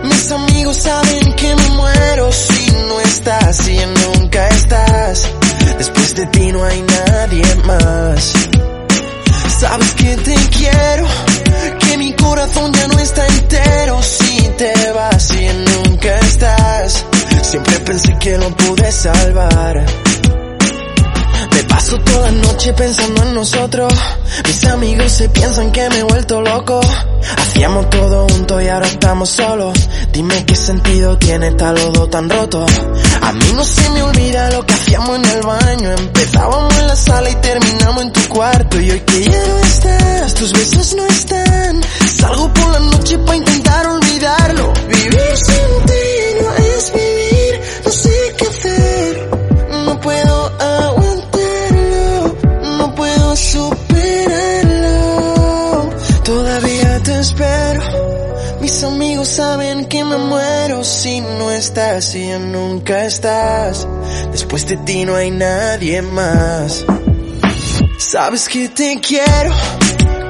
Mis 0.05 0.31
amigos 0.31 0.77
saben 0.77 1.35
que 1.35 1.57
me 1.57 1.71
muero 1.71 2.31
si 2.31 2.71
no 2.71 3.01
estás 3.01 3.69
y 3.69 3.79
nunca 4.07 4.49
estás. 4.49 5.29
Después 5.77 6.15
de 6.15 6.27
ti 6.27 6.53
no 6.53 6.63
hay 6.63 6.83
nadie 6.83 7.55
más. 7.65 8.33
Sabes 9.59 9.93
que 9.95 10.17
te 10.19 10.35
quiero, 10.57 11.07
que 11.81 11.99
mi 11.99 12.13
corazón 12.15 12.73
ya 12.73 12.87
no 12.87 12.99
está 13.01 13.27
entero 13.27 14.01
si 14.03 14.49
te 14.57 14.93
vas 14.93 15.31
y 15.35 15.49
nunca 15.49 16.17
estás. 16.21 17.05
Siempre 17.43 17.81
pensé 17.81 18.17
que 18.21 18.39
lo 18.39 18.57
pude 18.57 18.93
salvar. 18.93 20.10
Paso 21.81 21.97
toda 21.97 22.31
la 22.31 22.33
noche 22.33 22.75
pensando 22.75 23.23
en 23.23 23.33
nosotros. 23.33 23.90
Mis 24.47 24.64
amigos 24.66 25.12
se 25.12 25.31
piensan 25.31 25.73
que 25.73 25.88
me 25.88 26.01
he 26.01 26.03
vuelto 26.03 26.43
loco. 26.43 26.79
Hacíamos 27.38 27.88
todo 27.88 28.27
junto 28.29 28.61
y 28.61 28.69
ahora 28.69 28.87
estamos 28.87 29.31
solos. 29.31 29.79
Dime 30.12 30.45
qué 30.45 30.55
sentido 30.57 31.16
tiene 31.16 31.53
tal 31.53 31.77
lodo 31.77 32.07
tan 32.11 32.29
roto. 32.29 32.66
A 33.23 33.33
mí 33.33 33.53
no 33.55 33.64
se 33.64 33.88
me 33.88 34.03
olvida 34.03 34.51
lo 34.51 34.66
que 34.66 34.75
hacíamos 34.75 35.21
en 35.21 35.25
el 35.25 35.40
baño. 35.40 35.90
Empezábamos 35.93 36.79
en 36.81 36.87
la 36.87 36.97
sala 36.97 37.31
y 37.31 37.35
terminamos 37.37 38.03
en 38.03 38.12
tu 38.12 38.29
cuarto. 38.29 38.79
Y 38.79 38.90
hoy 38.90 39.01
que 39.01 39.25
ya 39.25 39.47
no 39.47 39.59
estás, 39.61 40.35
tus 40.35 40.53
besos 40.53 40.95
no 40.97 41.07
están. 41.07 41.81
Salgo 42.14 42.53
por 42.53 42.73
la 42.73 42.81
noche 42.81 43.16
para 43.21 43.37
intentar 43.37 43.87
olvidarlo. 43.87 44.71
Vivir 44.87 45.35
sin 45.35 45.87
ti 45.87 46.43
no 46.43 46.55
es 46.57 46.93
vivir. 46.93 47.10
Saben 59.31 59.85
que 59.85 60.03
me 60.05 60.16
muero 60.16 60.83
si 60.83 61.21
no 61.21 61.53
estás 61.53 62.14
y 62.16 62.27
ya 62.27 62.38
nunca 62.38 63.05
estás. 63.05 63.87
Después 64.33 64.66
de 64.66 64.77
ti 64.79 65.05
no 65.05 65.14
hay 65.14 65.31
nadie 65.31 66.03
más. 66.03 66.85
Sabes 67.99 68.49
que 68.49 68.69
te 68.71 68.99
quiero, 69.01 69.53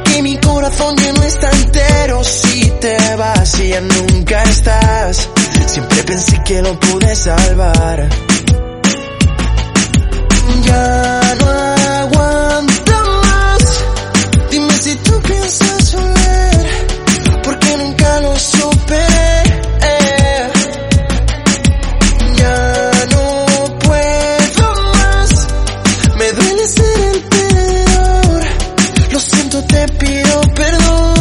que 0.05 0.23
mi 0.23 0.37
corazón 0.37 0.97
ya 0.97 1.13
no 1.15 1.23
está 1.23 1.51
entero 1.51 2.23
si 2.25 2.71
te 2.81 2.97
vas 3.17 3.59
y 3.61 3.69
ya 3.69 3.81
nunca 3.81 4.43
estás. 4.43 5.29
Siempre 5.67 6.03
pensé 6.05 6.43
que 6.45 6.61
lo 6.61 6.79
pude 6.79 7.17
salvar. 7.17 8.09
Ya 10.67 11.35
no 11.41 11.51
aguanto 12.03 12.93
más. 13.23 13.63
Dime 14.51 14.75
si 14.75 14.95
tú 14.97 15.21
piensas 15.23 15.95
volver 15.95 16.41
porque 17.43 17.77
nunca 17.79 18.21
lo 18.21 18.37
superé. 18.37 18.70
Ya 22.37 22.91
no 23.11 23.79
puedo 23.79 24.85
más, 24.95 25.47
me 26.17 26.33
duele 26.33 26.67
ser 26.67 27.01
el 27.01 27.21
perdedor. 27.23 28.43
Lo 29.13 29.21
siento, 29.21 29.63
te 29.65 29.87
pido 29.89 30.41
perdón. 30.57 31.15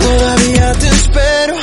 Todavía 0.00 0.72
te 0.72 0.88
espero. 0.88 1.54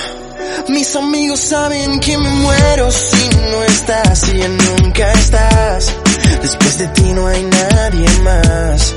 Mis 0.69 0.95
amigos 0.95 1.39
saben 1.41 1.99
que 1.99 2.17
me 2.17 2.29
muero 2.29 2.89
si 2.91 3.29
no 3.51 3.63
estás 3.63 4.29
y 4.29 4.39
nunca 4.47 5.11
estás. 5.11 5.93
Después 6.41 6.77
de 6.77 6.87
ti 6.87 7.03
no 7.13 7.27
hay 7.27 7.43
nadie 7.43 8.09
más. 8.23 8.93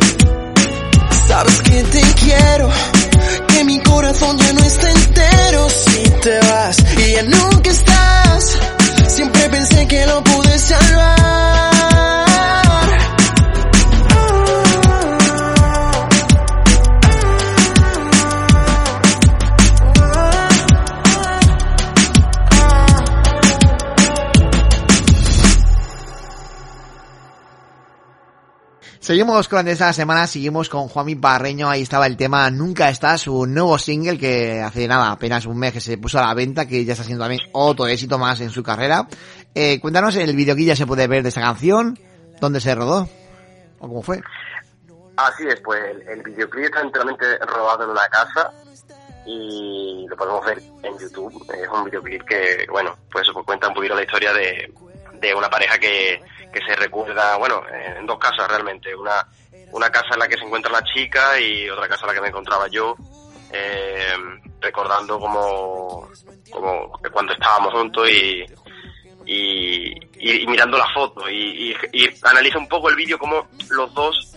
Sabes 1.27 1.63
que 1.63 1.83
te 1.83 2.03
quiero, 2.25 2.71
que 3.49 3.65
mi 3.65 3.81
corazón 3.81 4.39
ya 4.39 4.53
no 4.53 4.61
está 4.65 4.91
entero 5.21 5.69
si 5.69 6.03
te 6.23 6.39
vas. 6.41 6.77
Y 6.99 7.13
ya 7.13 7.23
nunca 7.23 7.70
Seguimos 29.11 29.49
con 29.49 29.67
esta 29.67 29.93
semana, 29.93 30.29
seguimos 30.29 30.69
con 30.69 30.87
Juanmi 30.87 31.17
Barreño, 31.17 31.69
ahí 31.69 31.83
estaba 31.83 32.07
el 32.07 32.17
tema 32.17 32.49
Nunca 32.49 32.91
está, 32.91 33.19
su 33.19 33.45
nuevo 33.45 33.77
single 33.77 34.17
que 34.17 34.61
hace 34.61 34.87
nada, 34.87 35.11
apenas 35.11 35.47
un 35.47 35.59
mes 35.59 35.73
que 35.73 35.81
se 35.81 35.99
puso 35.99 36.21
a 36.21 36.29
la 36.29 36.33
venta, 36.33 36.69
que 36.69 36.85
ya 36.85 36.93
está 36.93 37.03
siendo 37.03 37.25
también 37.25 37.41
otro 37.51 37.89
éxito 37.89 38.19
más 38.19 38.41
en 38.41 38.51
su 38.51 38.63
carrera. 38.63 39.09
Eh, 39.53 39.81
cuéntanos, 39.81 40.15
el 40.15 40.37
videoclip 40.37 40.69
ya 40.69 40.77
se 40.77 40.87
puede 40.87 41.09
ver 41.09 41.25
de 41.25 41.31
esta 41.31 41.41
canción, 41.41 41.99
¿dónde 42.41 42.61
se 42.61 42.73
rodó? 42.73 43.09
¿O 43.81 43.89
cómo 43.89 44.01
fue? 44.01 44.23
Así 45.17 45.43
es, 45.49 45.61
pues 45.61 45.83
el, 46.07 46.23
videoclip 46.23 46.67
está 46.67 46.81
enteramente 46.81 47.37
rodado 47.39 47.83
en 47.83 47.91
una 47.91 48.07
casa 48.11 48.53
y 49.27 50.07
lo 50.09 50.17
podemos 50.17 50.47
ver 50.47 50.63
en 50.85 50.99
YouTube. 51.01 51.53
Es 51.53 51.69
un 51.69 51.85
videoclip 51.85 52.23
que, 52.23 52.65
bueno, 52.71 52.97
pues 53.11 53.27
cuenta 53.45 53.67
un 53.67 53.75
poquito 53.75 53.97
la 53.97 54.03
historia 54.03 54.33
de 54.33 55.35
una 55.35 55.51
pareja 55.51 55.77
que, 55.79 56.23
que 56.53 56.61
se 56.67 56.77
recuerda, 56.77 57.37
bueno, 57.37 57.63
en 57.69 58.07
dos 58.07 58.19
casas 58.19 58.49
realmente. 58.49 58.95
Una, 58.95 59.27
una 59.73 59.91
casa 59.91 60.15
en 60.15 60.21
la 60.21 60.29
que 60.29 60.37
se 60.37 60.45
encuentra 60.45 60.73
la 60.73 60.83
chica 60.85 61.39
y 61.41 61.69
otra 61.69 61.89
casa 61.89 62.03
en 62.03 62.09
la 62.09 62.15
que 62.15 62.21
me 62.21 62.29
encontraba 62.29 62.69
yo, 62.69 62.97
eh, 63.53 64.15
recordando 64.61 65.19
como, 65.19 66.09
como 66.51 66.93
cuando 67.13 67.33
estábamos 67.33 67.73
juntos 67.73 68.09
y, 68.11 68.45
y, 69.27 69.95
y, 70.19 70.47
mirando 70.47 70.77
la 70.77 70.89
foto. 70.93 71.29
Y, 71.29 71.71
y, 71.71 71.77
y 71.93 72.09
analiza 72.23 72.59
un 72.59 72.69
poco 72.69 72.89
el 72.89 72.97
vídeo 72.97 73.19
como 73.19 73.49
los 73.71 73.93
dos 73.95 74.31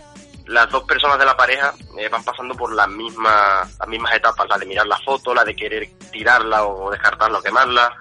las 0.46 0.68
dos 0.70 0.84
personas 0.84 1.18
de 1.18 1.24
la 1.24 1.36
pareja 1.36 1.72
eh, 1.98 2.08
van 2.08 2.22
pasando 2.22 2.54
por 2.54 2.74
las 2.74 2.88
mismas 2.88 3.78
las 3.78 3.88
mismas 3.88 4.14
etapas. 4.14 4.46
La 4.48 4.58
de 4.58 4.66
mirar 4.66 4.86
la 4.86 4.98
foto 4.98 5.34
la 5.34 5.44
de 5.44 5.56
querer 5.56 5.88
tirarla 6.10 6.64
o 6.66 6.90
descartarla 6.90 7.38
o 7.38 7.42
quemarla. 7.42 7.96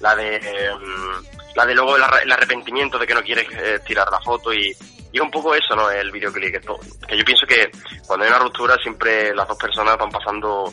La 0.00 0.16
de 0.16 0.36
eh, 0.36 0.70
la 1.54 1.66
de 1.66 1.74
luego 1.74 1.96
el, 1.96 2.02
arre- 2.02 2.22
el 2.24 2.32
arrepentimiento 2.32 2.98
de 2.98 3.06
que 3.06 3.14
no 3.14 3.22
quieres 3.22 3.46
eh, 3.52 3.80
tirar 3.86 4.08
la 4.10 4.20
foto 4.20 4.52
y, 4.52 4.68
y 5.12 5.16
es 5.16 5.20
un 5.20 5.30
poco 5.30 5.54
eso 5.54 5.74
no 5.76 5.90
el 5.90 6.10
videoclip 6.10 6.52
que, 6.52 7.16
yo 7.16 7.24
pienso 7.24 7.46
que 7.46 7.70
cuando 8.06 8.24
hay 8.24 8.30
una 8.30 8.40
ruptura 8.40 8.76
siempre 8.82 9.34
las 9.34 9.46
dos 9.48 9.58
personas 9.58 9.96
van 9.98 10.10
pasando 10.10 10.72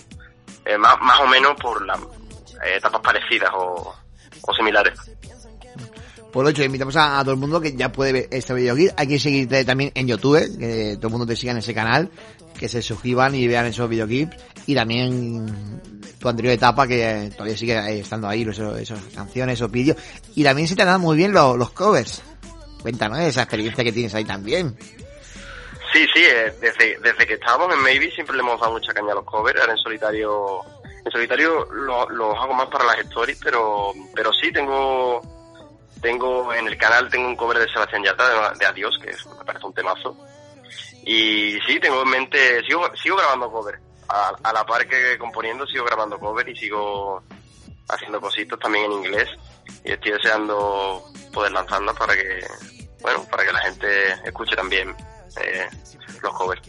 eh, 0.66 0.78
más, 0.78 0.96
más 1.02 1.20
o 1.20 1.28
menos 1.28 1.54
por 1.60 1.86
las 1.86 2.00
eh, 2.00 2.78
etapas 2.78 3.02
parecidas 3.02 3.52
o, 3.54 3.96
o 4.42 4.54
similares. 4.54 5.00
Por 6.32 6.44
lo 6.44 6.52
hecho, 6.52 6.64
invitamos 6.64 6.96
a, 6.96 7.20
todo 7.24 7.34
el 7.34 7.40
mundo 7.40 7.60
que 7.60 7.76
ya 7.76 7.92
puede 7.92 8.14
ver 8.14 8.28
este 8.30 8.54
videoclip. 8.54 8.92
Hay 8.98 9.08
que 9.08 9.18
seguirte 9.18 9.66
también 9.66 9.92
en 9.96 10.08
YouTube, 10.08 10.60
que 10.60 10.96
todo 10.98 11.08
el 11.08 11.12
mundo 11.12 11.26
te 11.26 11.36
siga 11.36 11.54
en 11.54 11.58
ese 11.58 11.74
canal, 11.74 12.12
que 12.60 12.68
se 12.68 12.82
suscriban 12.82 13.34
y 13.34 13.48
vean 13.48 13.66
esos 13.66 13.90
videoclips. 13.90 14.36
Y 14.68 14.76
también 14.76 15.82
tu 16.20 16.28
anterior 16.30 16.54
etapa, 16.54 16.86
que 16.88 17.32
todavía 17.32 17.58
sigue 17.58 18.00
estando 18.00 18.28
ahí, 18.28 18.44
esas 18.44 19.02
canciones, 19.16 19.54
esos 19.54 19.72
vídeos. 19.72 19.98
Y 20.36 20.44
también 20.44 20.68
se 20.68 20.76
te 20.76 20.84
dan 20.86 21.00
muy 21.02 21.16
bien 21.18 21.32
los, 21.32 21.58
los 21.58 21.72
covers. 21.72 22.22
Cuéntanos 22.82 23.20
esa 23.20 23.42
experiencia 23.44 23.84
que 23.84 23.92
tienes 23.92 24.14
ahí 24.14 24.26
también. 24.26 24.78
Sí, 25.92 26.06
sí, 26.14 26.22
eh, 26.24 26.54
desde, 26.62 27.00
desde 27.00 27.26
que 27.26 27.34
estábamos 27.34 27.74
en 27.76 27.82
Maybe 27.82 28.12
siempre 28.12 28.36
le 28.36 28.42
hemos 28.42 28.60
dado 28.60 28.74
mucha 28.74 28.94
caña 28.94 29.12
a 29.12 29.16
los 29.16 29.26
covers, 29.26 29.60
ahora 29.60 29.74
en 29.74 29.80
solitario, 29.80 30.60
en 31.04 31.12
solitario 31.12 31.66
lo- 31.72 32.08
los 32.12 32.38
hago 32.38 32.54
más 32.54 32.68
para 32.68 32.84
las 32.86 33.00
stories, 33.00 33.40
pero, 33.44 33.94
pero 34.14 34.32
sí 34.32 34.52
tengo, 34.52 35.20
tengo 36.00 36.54
en 36.54 36.68
el 36.68 36.78
canal 36.78 37.10
tengo 37.10 37.28
un 37.28 37.36
cover 37.36 37.58
de 37.58 37.68
Sebastián 37.74 38.04
Yatra 38.04 38.54
de, 38.54 38.66
Adiós, 38.68 39.00
que 39.02 39.12
me 39.38 39.44
parece 39.46 39.66
un 39.66 39.74
temazo. 39.74 40.16
Y 41.06 41.58
sí, 41.68 41.80
tengo 41.80 42.02
en 42.04 42.10
mente, 42.10 42.64
sigo, 42.68 42.90
sigo 43.02 43.18
grabando 43.18 43.52
cover. 43.52 43.80
A, 44.08 44.32
a 44.44 44.54
la 44.54 44.66
par 44.66 44.88
que 44.88 45.18
componiendo 45.18 45.66
sigo 45.68 45.86
grabando 45.86 46.18
cover 46.20 46.48
y 46.50 46.56
sigo 46.56 47.22
haciendo 47.88 48.20
cositas 48.20 48.60
también 48.60 48.86
en 48.86 48.92
inglés. 48.94 49.30
Y 49.84 49.92
estoy 49.92 50.12
deseando 50.14 51.04
poder 51.34 51.52
lanzarlas 51.52 51.96
para 51.96 52.16
que, 52.16 52.40
bueno, 53.02 53.24
para 53.30 53.46
que 53.46 53.54
la 53.54 53.60
gente 53.62 54.12
escuche 54.26 54.56
también 54.56 54.96
eh, 55.42 55.68
los 56.24 56.34
covers. 56.34 56.62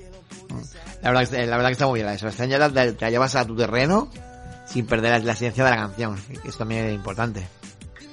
La 1.02 1.12
verdad, 1.12 1.28
que- 1.30 1.46
la 1.46 1.56
verdad 1.56 1.68
que 1.70 1.72
está 1.72 1.86
muy 1.86 1.98
bien. 1.98 2.06
La 2.06 2.12
de 2.12 2.18
Sebastián 2.18 2.50
te, 2.50 2.92
la 3.00 3.10
llevas 3.10 3.34
a 3.36 3.46
tu 3.46 3.56
terreno 3.56 4.10
sin 4.66 4.86
perder 4.86 5.12
la, 5.12 5.18
la 5.20 5.32
esencia 5.32 5.64
de 5.64 5.70
la 5.70 5.76
canción, 5.76 6.16
que 6.42 6.48
es 6.48 6.56
también 6.58 6.90
importante. 6.92 7.46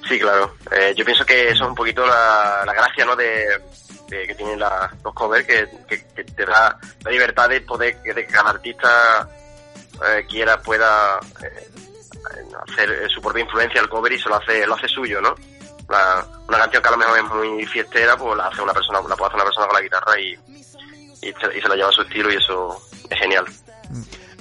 Sí, 0.08 0.18
claro. 0.18 0.54
Eh, 0.72 0.94
yo 0.96 1.04
pienso 1.04 1.24
que 1.26 1.50
eso 1.50 1.64
es 1.64 1.68
un 1.68 1.74
poquito 1.74 2.04
la, 2.06 2.62
la 2.64 2.72
gracia, 2.72 3.04
¿no? 3.04 3.14
De, 3.14 3.44
que 4.08 4.34
tienen 4.34 4.58
la- 4.58 4.90
los 5.04 5.14
covers, 5.14 5.46
que, 5.46 5.66
te 6.24 6.44
da 6.46 6.78
la 7.04 7.10
libertad 7.10 7.48
de 7.48 7.60
poder 7.60 8.00
que, 8.02 8.26
cada 8.26 8.50
artista 8.50 9.28
eh, 10.06 10.24
quiera, 10.28 10.60
pueda 10.60 11.18
eh, 11.42 11.68
hacer 12.68 12.90
eh, 12.90 13.08
su 13.08 13.20
propia 13.20 13.42
influencia 13.44 13.80
al 13.80 13.88
cover 13.88 14.12
y 14.12 14.18
se 14.18 14.28
lo 14.28 14.36
hace, 14.36 14.66
lo 14.66 14.74
hace 14.74 14.88
suyo, 14.88 15.20
¿no? 15.20 15.34
una 16.48 16.58
canción 16.58 16.82
que 16.82 16.88
a 16.88 16.92
lo 16.92 16.98
mejor 16.98 17.18
es 17.18 17.24
muy 17.24 17.66
fiestera, 17.66 18.16
pues 18.16 18.36
la 18.36 18.48
hace 18.48 18.60
una 18.60 18.74
persona, 18.74 19.00
la 19.08 19.16
puede 19.16 19.28
hacer 19.28 19.36
una 19.36 19.44
persona 19.44 19.66
con 19.66 19.74
la 19.76 19.80
guitarra 19.82 20.20
y, 20.20 20.32
y, 21.22 21.32
se, 21.32 21.58
y 21.58 21.62
se 21.62 21.68
lo 21.68 21.74
lleva 21.74 21.88
a 21.88 21.92
su 21.92 22.02
estilo 22.02 22.30
y 22.30 22.36
eso 22.36 22.78
es 23.08 23.18
genial. 23.18 23.46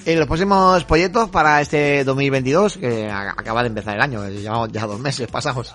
En 0.05 0.13
eh, 0.13 0.17
los 0.17 0.27
próximos 0.27 0.83
proyectos 0.83 1.29
para 1.29 1.61
este 1.61 2.03
2022, 2.03 2.77
que 2.77 3.09
acaba 3.09 3.61
de 3.61 3.67
empezar 3.67 3.95
el 3.95 4.01
año, 4.01 4.27
llevamos 4.27 4.71
ya 4.71 4.85
dos 4.85 4.99
meses, 4.99 5.27
pasamos. 5.29 5.73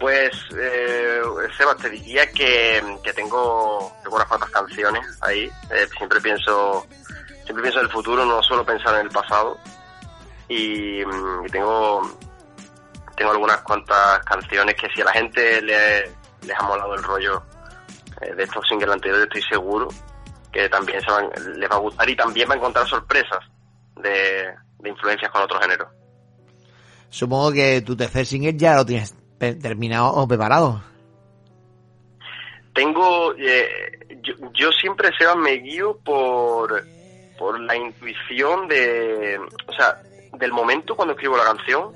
Pues, 0.00 0.30
eh, 0.58 1.20
Sebas, 1.58 1.76
te 1.76 1.90
diría 1.90 2.26
que, 2.32 2.82
que 3.04 3.12
tengo, 3.12 3.94
tengo 4.02 4.16
unas 4.16 4.28
cuantas 4.28 4.48
canciones 4.48 5.06
ahí. 5.20 5.44
Eh, 5.70 5.86
siempre 5.96 6.20
pienso 6.22 6.86
siempre 7.44 7.62
pienso 7.62 7.80
en 7.80 7.86
el 7.86 7.92
futuro, 7.92 8.24
no 8.24 8.42
suelo 8.42 8.64
pensar 8.64 8.94
en 8.94 9.02
el 9.02 9.10
pasado. 9.10 9.58
Y, 10.48 11.04
mm, 11.04 11.46
tengo 11.52 12.00
tengo 13.14 13.32
algunas 13.32 13.58
cuantas 13.58 14.24
canciones 14.24 14.74
que 14.76 14.88
si 14.94 15.02
a 15.02 15.04
la 15.04 15.12
gente 15.12 15.60
le, 15.60 16.10
les 16.46 16.58
ha 16.58 16.62
molado 16.62 16.94
el 16.94 17.02
rollo 17.02 17.42
eh, 18.22 18.34
de 18.34 18.44
estos 18.44 18.66
singles 18.66 18.90
anteriores, 18.90 19.24
estoy 19.24 19.42
seguro 19.42 19.88
que 20.50 20.66
también 20.70 21.02
se 21.02 21.10
van, 21.10 21.28
les 21.56 21.70
va 21.70 21.76
a 21.76 21.80
gustar 21.80 22.08
y 22.08 22.16
también 22.16 22.48
va 22.48 22.54
a 22.54 22.56
encontrar 22.56 22.88
sorpresas 22.88 23.40
de, 23.96 24.48
influencias 24.82 25.30
con 25.30 25.42
otros 25.42 25.60
géneros. 25.60 25.88
Supongo 27.10 27.52
que 27.52 27.82
tu 27.82 27.94
tercer 27.94 28.24
single 28.24 28.56
ya 28.56 28.76
lo 28.76 28.86
tienes 28.86 29.14
terminado 29.40 30.12
o 30.12 30.28
preparado? 30.28 30.82
Tengo, 32.74 33.34
eh, 33.36 33.98
yo, 34.52 34.70
siempre, 34.72 35.10
Seba, 35.18 35.34
me 35.34 35.52
guío 35.52 35.98
por, 35.98 36.84
por 37.38 37.58
la 37.58 37.74
intuición 37.74 38.68
de, 38.68 39.40
o 39.66 39.72
sea, 39.72 40.00
del 40.38 40.52
momento 40.52 40.94
cuando 40.94 41.14
escribo 41.14 41.36
la 41.36 41.44
canción 41.44 41.92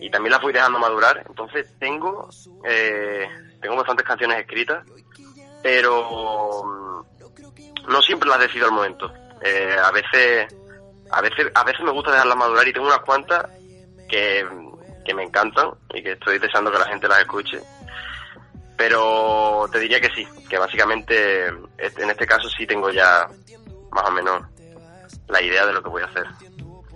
y 0.00 0.10
también 0.10 0.32
la 0.32 0.38
voy 0.38 0.52
dejando 0.52 0.78
madurar. 0.78 1.24
Entonces 1.26 1.72
tengo, 1.78 2.28
eh, 2.68 3.26
tengo 3.60 3.76
bastantes 3.76 4.04
canciones 4.04 4.40
escritas, 4.40 4.84
pero 5.62 6.64
mm, 6.64 7.90
no 7.90 8.02
siempre 8.02 8.28
las 8.28 8.40
decido 8.40 8.66
al 8.66 8.72
momento. 8.72 9.12
Eh, 9.40 9.76
a 9.82 9.90
veces, 9.92 10.54
a 11.10 11.20
veces, 11.22 11.46
a 11.54 11.64
veces 11.64 11.80
me 11.84 11.92
gusta 11.92 12.10
dejarlas 12.10 12.36
madurar 12.36 12.68
y 12.68 12.72
tengo 12.72 12.86
unas 12.86 13.00
cuantas 13.00 13.46
que 14.08 14.44
que 15.04 15.14
me 15.14 15.24
encantan 15.24 15.70
y 15.94 16.02
que 16.02 16.12
estoy 16.12 16.38
deseando 16.38 16.70
que 16.70 16.78
la 16.78 16.86
gente 16.86 17.08
las 17.08 17.20
escuche. 17.20 17.60
Pero 18.76 19.68
te 19.70 19.78
diría 19.80 20.00
que 20.00 20.10
sí, 20.14 20.26
que 20.48 20.58
básicamente 20.58 21.46
en 21.46 22.10
este 22.10 22.26
caso 22.26 22.48
sí 22.48 22.66
tengo 22.66 22.90
ya 22.90 23.28
más 23.90 24.08
o 24.08 24.10
menos 24.10 24.42
la 25.28 25.42
idea 25.42 25.66
de 25.66 25.72
lo 25.72 25.82
que 25.82 25.88
voy 25.88 26.02
a 26.02 26.06
hacer 26.06 26.26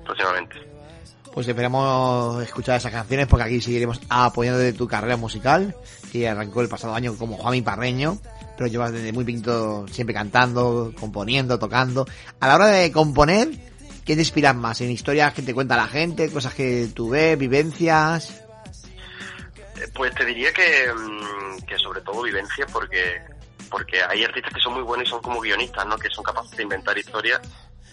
próximamente. 0.04 0.56
Pues 1.32 1.46
esperamos 1.46 2.42
escuchar 2.42 2.78
esas 2.78 2.92
canciones 2.92 3.26
porque 3.26 3.44
aquí 3.44 3.60
seguiremos 3.60 4.00
apoyando 4.08 4.58
de 4.58 4.72
tu 4.72 4.88
carrera 4.88 5.18
musical, 5.18 5.76
que 6.10 6.26
arrancó 6.26 6.62
el 6.62 6.68
pasado 6.68 6.94
año 6.94 7.14
como 7.16 7.36
Juanmi 7.36 7.60
Parreño, 7.60 8.16
pero 8.56 8.68
llevas 8.68 8.92
desde 8.92 9.12
muy 9.12 9.24
pequeñito 9.24 9.86
siempre 9.88 10.14
cantando, 10.14 10.94
componiendo, 10.98 11.58
tocando. 11.58 12.06
A 12.40 12.48
la 12.48 12.54
hora 12.54 12.66
de 12.68 12.90
componer, 12.90 13.50
¿Qué 14.06 14.14
te 14.14 14.20
inspiras 14.20 14.54
más? 14.54 14.80
¿En 14.80 14.90
historias 14.92 15.34
que 15.34 15.42
te 15.42 15.52
cuenta 15.52 15.76
la 15.76 15.88
gente? 15.88 16.30
¿Cosas 16.30 16.54
que 16.54 16.88
tú 16.94 17.10
ves? 17.10 17.36
¿Vivencias? 17.36 18.40
Eh, 19.76 19.88
pues 19.92 20.14
te 20.14 20.24
diría 20.24 20.52
que, 20.52 20.92
mm, 20.94 21.66
que 21.66 21.76
sobre 21.76 22.00
todo 22.02 22.22
vivencias 22.22 22.70
porque 22.72 23.20
porque 23.68 24.00
hay 24.00 24.22
artistas 24.22 24.54
que 24.54 24.60
son 24.60 24.74
muy 24.74 24.84
buenos 24.84 25.08
y 25.08 25.10
son 25.10 25.20
como 25.20 25.40
guionistas, 25.40 25.84
¿no? 25.86 25.98
Que 25.98 26.08
son 26.08 26.22
capaces 26.22 26.56
de 26.56 26.62
inventar 26.62 26.96
historias 26.96 27.40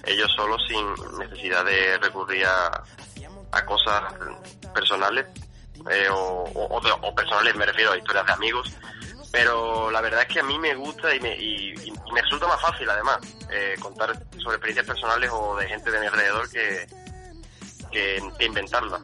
ellos 0.06 0.32
solos 0.36 0.62
sin 0.68 1.18
necesidad 1.18 1.66
de 1.66 1.98
recurrir 1.98 2.46
a, 2.46 3.66
cosas 3.66 4.04
personales 4.74 5.26
eh, 5.90 6.08
o, 6.12 6.44
o, 6.44 7.16
personales 7.16 7.56
me 7.56 7.66
refiero 7.66 7.92
a 7.92 7.98
historias 7.98 8.26
de 8.26 8.34
amigos 8.34 8.72
pero 9.34 9.90
la 9.90 10.00
verdad 10.00 10.22
es 10.22 10.28
que 10.28 10.42
a 10.42 10.44
mí 10.44 10.60
me 10.60 10.76
gusta 10.76 11.14
y 11.16 11.20
me, 11.20 11.36
y, 11.36 11.74
me 12.14 12.22
resulta 12.22 12.46
más 12.46 12.62
fácil 12.62 12.88
además 12.88 13.18
eh, 13.52 13.74
contar 13.80 14.14
sobre 14.38 14.58
experiencias 14.58 14.86
personales 14.86 15.28
o 15.34 15.56
de 15.56 15.68
gente 15.68 15.90
de 15.90 16.00
mi 16.00 16.06
alrededor 16.06 16.48
que, 16.52 16.88
que, 17.92 18.46
inventarlas. 18.46 19.02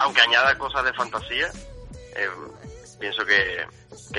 Aunque 0.00 0.20
añada 0.20 0.58
cosas 0.58 0.84
de 0.84 0.92
fantasía, 0.94 1.46
eh, 2.16 2.28
pienso 2.98 3.24
que, 3.24 3.64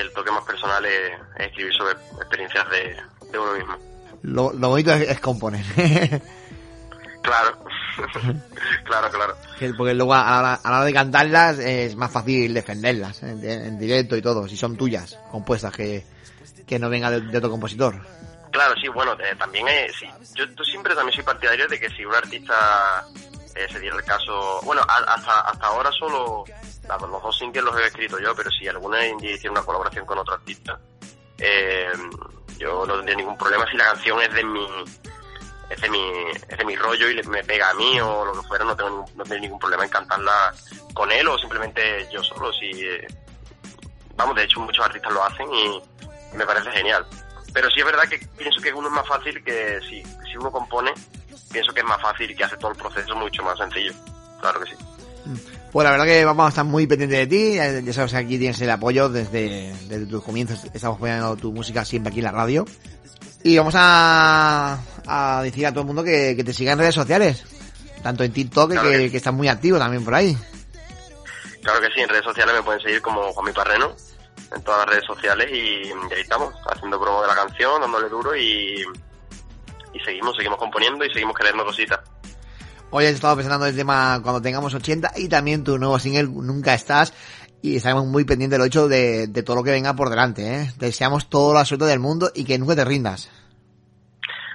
el 0.00 0.10
toque 0.14 0.30
más 0.30 0.44
personal 0.44 0.82
es, 0.86 1.12
escribir 1.36 1.74
sobre 1.74 1.92
experiencias 1.92 2.70
de, 2.70 2.96
uno 3.38 3.52
mismo. 3.52 3.76
Lo, 4.22 4.52
lo 4.54 4.70
bonito 4.70 4.94
es 4.94 5.20
componer. 5.20 5.64
claro. 7.22 7.58
Claro, 8.84 9.10
claro. 9.10 9.36
Porque 9.76 9.94
luego 9.94 10.14
a 10.14 10.42
la, 10.42 10.60
hora 10.64 10.84
de 10.84 10.92
cantarlas 10.92 11.58
es 11.58 11.96
más 11.96 12.10
fácil 12.10 12.52
defenderlas 12.54 13.22
en, 13.22 13.78
directo 13.78 14.16
y 14.16 14.22
todo, 14.22 14.48
si 14.48 14.56
son 14.56 14.76
tuyas, 14.76 15.18
compuestas, 15.30 15.72
que, 15.72 16.04
que 16.66 16.78
no 16.78 16.88
venga 16.88 17.10
de, 17.10 17.36
otro 17.36 17.50
compositor. 17.50 18.00
Claro, 18.50 18.74
sí, 18.80 18.88
bueno, 18.88 19.12
eh, 19.12 19.36
también 19.38 19.68
es, 19.68 19.94
sí, 19.96 20.06
yo, 20.34 20.44
siempre 20.64 20.94
también 20.94 21.14
soy 21.14 21.24
partidario 21.24 21.68
de 21.68 21.78
que 21.78 21.88
si 21.90 22.04
un 22.04 22.14
artista 22.14 23.06
eh, 23.54 23.66
se 23.70 23.78
diera 23.78 23.96
el 23.96 24.04
caso, 24.04 24.60
bueno, 24.64 24.82
hasta, 24.88 25.40
hasta 25.40 25.66
ahora 25.66 25.90
solo 25.92 26.44
los 26.98 27.22
dos 27.22 27.38
singles 27.38 27.64
los 27.64 27.78
he 27.78 27.86
escrito 27.86 28.18
yo, 28.18 28.34
pero 28.34 28.50
si 28.50 28.66
alguna 28.66 29.06
indie 29.06 29.34
hiciera 29.34 29.52
una 29.52 29.62
colaboración 29.62 30.04
con 30.04 30.18
otro 30.18 30.34
artista, 30.34 30.78
eh, 31.38 31.92
yo 32.58 32.84
no 32.86 32.96
tendría 32.96 33.16
ningún 33.16 33.38
problema 33.38 33.64
si 33.70 33.76
la 33.76 33.84
canción 33.84 34.20
es 34.20 34.32
de 34.34 34.44
mi 34.44 34.66
ese 35.70 35.86
es 35.86 35.90
mi, 35.90 36.02
ese 36.48 36.64
mi 36.64 36.74
rollo 36.74 37.08
y 37.08 37.22
me 37.28 37.44
pega 37.44 37.70
a 37.70 37.74
mí 37.74 38.00
o 38.00 38.24
lo 38.24 38.32
que 38.32 38.48
fuera, 38.48 38.64
no 38.64 38.76
tengo, 38.76 39.04
no 39.14 39.24
tengo 39.24 39.40
ningún 39.40 39.58
problema 39.58 39.84
en 39.84 39.90
cantarla 39.90 40.52
con 40.92 41.10
él 41.12 41.26
o 41.28 41.38
simplemente 41.38 42.08
yo 42.12 42.22
solo. 42.24 42.52
Si, 42.52 42.70
eh, 42.70 43.06
vamos, 44.16 44.34
de 44.34 44.44
hecho 44.44 44.60
muchos 44.60 44.84
artistas 44.84 45.12
lo 45.12 45.24
hacen 45.24 45.46
y 45.54 45.80
me 46.36 46.44
parece 46.44 46.70
genial. 46.72 47.06
Pero 47.52 47.70
sí 47.70 47.80
es 47.80 47.86
verdad 47.86 48.08
que 48.08 48.18
pienso 48.36 48.60
que 48.60 48.72
uno 48.72 48.88
es 48.88 48.94
más 48.94 49.06
fácil 49.06 49.42
que 49.44 49.78
si, 49.88 50.02
si 50.02 50.36
uno 50.36 50.50
compone, 50.50 50.92
pienso 51.52 51.72
que 51.72 51.80
es 51.80 51.86
más 51.86 52.00
fácil 52.02 52.30
y 52.30 52.34
que 52.34 52.44
hace 52.44 52.56
todo 52.56 52.72
el 52.72 52.76
proceso 52.76 53.14
mucho 53.14 53.42
más 53.44 53.56
sencillo. 53.56 53.92
Claro 54.40 54.60
que 54.60 54.70
sí. 54.70 54.76
Pues 55.70 55.84
la 55.84 55.92
verdad 55.92 56.06
que 56.06 56.24
vamos 56.24 56.46
a 56.46 56.48
estar 56.48 56.64
muy 56.64 56.88
pendientes 56.88 57.18
de 57.18 57.26
ti, 57.28 57.54
ya 57.84 57.92
sabes 57.92 58.10
que 58.10 58.18
aquí 58.18 58.38
tienes 58.38 58.60
el 58.60 58.70
apoyo 58.70 59.08
desde, 59.08 59.72
desde 59.86 60.06
tus 60.06 60.24
comienzos, 60.24 60.64
estamos 60.74 60.96
apoyando 60.96 61.36
tu 61.36 61.52
música 61.52 61.84
siempre 61.84 62.10
aquí 62.10 62.18
en 62.18 62.24
la 62.24 62.32
radio. 62.32 62.64
Y 63.42 63.56
vamos 63.56 63.74
a, 63.76 64.78
a 65.10 65.42
decir 65.42 65.66
a 65.66 65.70
todo 65.70 65.80
el 65.80 65.86
mundo 65.86 66.04
que, 66.04 66.40
te 66.44 66.52
siga 66.52 66.72
en 66.72 66.78
redes 66.78 66.94
sociales. 66.94 67.44
Tanto 68.02 68.24
en 68.24 68.32
TikTok, 68.32 68.70
que, 68.70 69.10
que, 69.10 69.16
estás 69.16 69.34
muy 69.34 69.48
activo 69.48 69.78
también 69.78 70.04
por 70.04 70.14
ahí. 70.14 70.36
Claro 71.62 71.80
que 71.80 71.88
sí, 71.94 72.00
en 72.00 72.08
redes 72.08 72.24
sociales 72.24 72.54
me 72.54 72.62
pueden 72.62 72.80
seguir 72.80 73.02
como 73.02 73.32
Juanmi 73.32 73.52
Parreno, 73.52 73.94
en 74.54 74.62
todas 74.62 74.80
las 74.80 74.88
redes 74.88 75.04
sociales 75.06 75.50
y, 75.52 75.90
ahí 76.14 76.20
estamos, 76.20 76.54
haciendo 76.72 77.00
promo 77.00 77.20
de 77.22 77.28
la 77.28 77.34
canción, 77.34 77.80
dándole 77.80 78.08
duro 78.08 78.34
y, 78.34 78.82
y 79.92 80.00
seguimos, 80.04 80.36
seguimos 80.36 80.58
componiendo 80.58 81.04
y 81.04 81.12
seguimos 81.12 81.36
creando 81.36 81.64
cositas. 81.64 82.00
Hoy 82.90 83.04
he 83.04 83.10
estado 83.10 83.36
pensando 83.36 83.66
el 83.66 83.76
tema 83.76 84.20
cuando 84.22 84.40
tengamos 84.40 84.74
80 84.74 85.12
y 85.16 85.28
también 85.28 85.62
tu 85.62 85.78
nuevo 85.78 85.98
single 85.98 86.24
Nunca 86.24 86.74
Estás 86.74 87.12
y 87.62 87.76
estamos 87.76 88.06
muy 88.06 88.24
pendientes 88.24 88.58
del 88.58 88.66
hecho 88.66 88.88
de, 88.88 89.26
de 89.26 89.42
todo 89.42 89.56
lo 89.56 89.62
que 89.62 89.70
venga 89.70 89.94
por 89.94 90.08
delante. 90.08 90.54
¿eh? 90.54 90.72
deseamos 90.78 91.28
toda 91.28 91.54
la 91.54 91.64
suerte 91.64 91.84
del 91.84 92.00
mundo 92.00 92.32
y 92.34 92.44
que 92.44 92.58
nunca 92.58 92.74
te 92.74 92.84
rindas. 92.84 93.28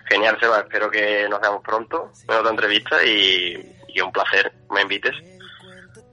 Genial, 0.06 0.38
Seba. 0.40 0.60
Espero 0.60 0.90
que 0.90 1.28
nos 1.30 1.40
veamos 1.42 1.62
pronto 1.64 2.12
en 2.28 2.36
otra 2.36 2.52
entrevista 2.52 3.04
y, 3.04 3.76
y 3.88 4.02
un 4.02 4.12
placer 4.12 4.52
me 4.72 4.82
invites 4.82 5.14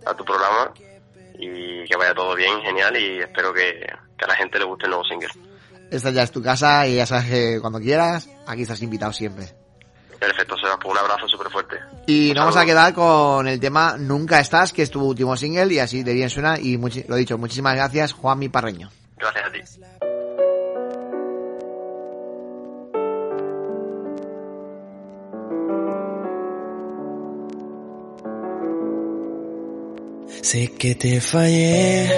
a 0.06 0.14
tu 0.14 0.24
programa 0.24 0.72
y 1.38 1.84
que 1.84 1.96
vaya 1.96 2.14
todo 2.14 2.34
bien, 2.34 2.60
genial 2.62 2.96
y 2.96 3.20
espero 3.20 3.52
que, 3.52 3.86
que 4.16 4.24
a 4.24 4.28
la 4.28 4.34
gente 4.34 4.58
le 4.58 4.64
guste 4.64 4.84
el 4.84 4.90
nuevo 4.90 5.04
single. 5.04 5.28
Esta 5.90 6.10
ya 6.10 6.22
es 6.22 6.32
tu 6.32 6.42
casa 6.42 6.86
y 6.86 6.96
ya 6.96 7.06
sabes 7.06 7.26
que 7.26 7.58
cuando 7.60 7.78
quieras, 7.78 8.28
aquí 8.46 8.62
estás 8.62 8.80
invitado 8.82 9.12
siempre. 9.12 9.52
Perfecto, 10.18 10.56
Seba. 10.56 10.78
Pues 10.78 10.92
un 10.92 10.98
abrazo 10.98 11.28
súper 11.28 11.50
fuerte. 11.50 11.76
Y 12.06 12.28
nos 12.28 12.44
vamos 12.44 12.56
a 12.56 12.64
quedar 12.64 12.94
con 12.94 13.48
el 13.48 13.58
tema 13.58 13.96
Nunca 13.98 14.38
Estás, 14.38 14.72
que 14.72 14.82
es 14.82 14.90
tu 14.90 15.02
último 15.02 15.36
single 15.36 15.74
y 15.74 15.80
así 15.80 16.04
de 16.04 16.14
bien 16.14 16.30
suena. 16.30 16.58
Y 16.58 16.78
lo 16.78 17.16
dicho, 17.16 17.36
muchísimas 17.38 17.74
gracias, 17.74 18.12
Juan 18.12 18.38
Mi 18.38 18.48
Parreño. 18.48 18.88
Gracias 19.18 19.44
a 19.44 19.50
ti. 19.50 19.60
Sé 30.42 30.72
que 30.72 30.94
te 30.94 31.20
fallé, 31.20 32.10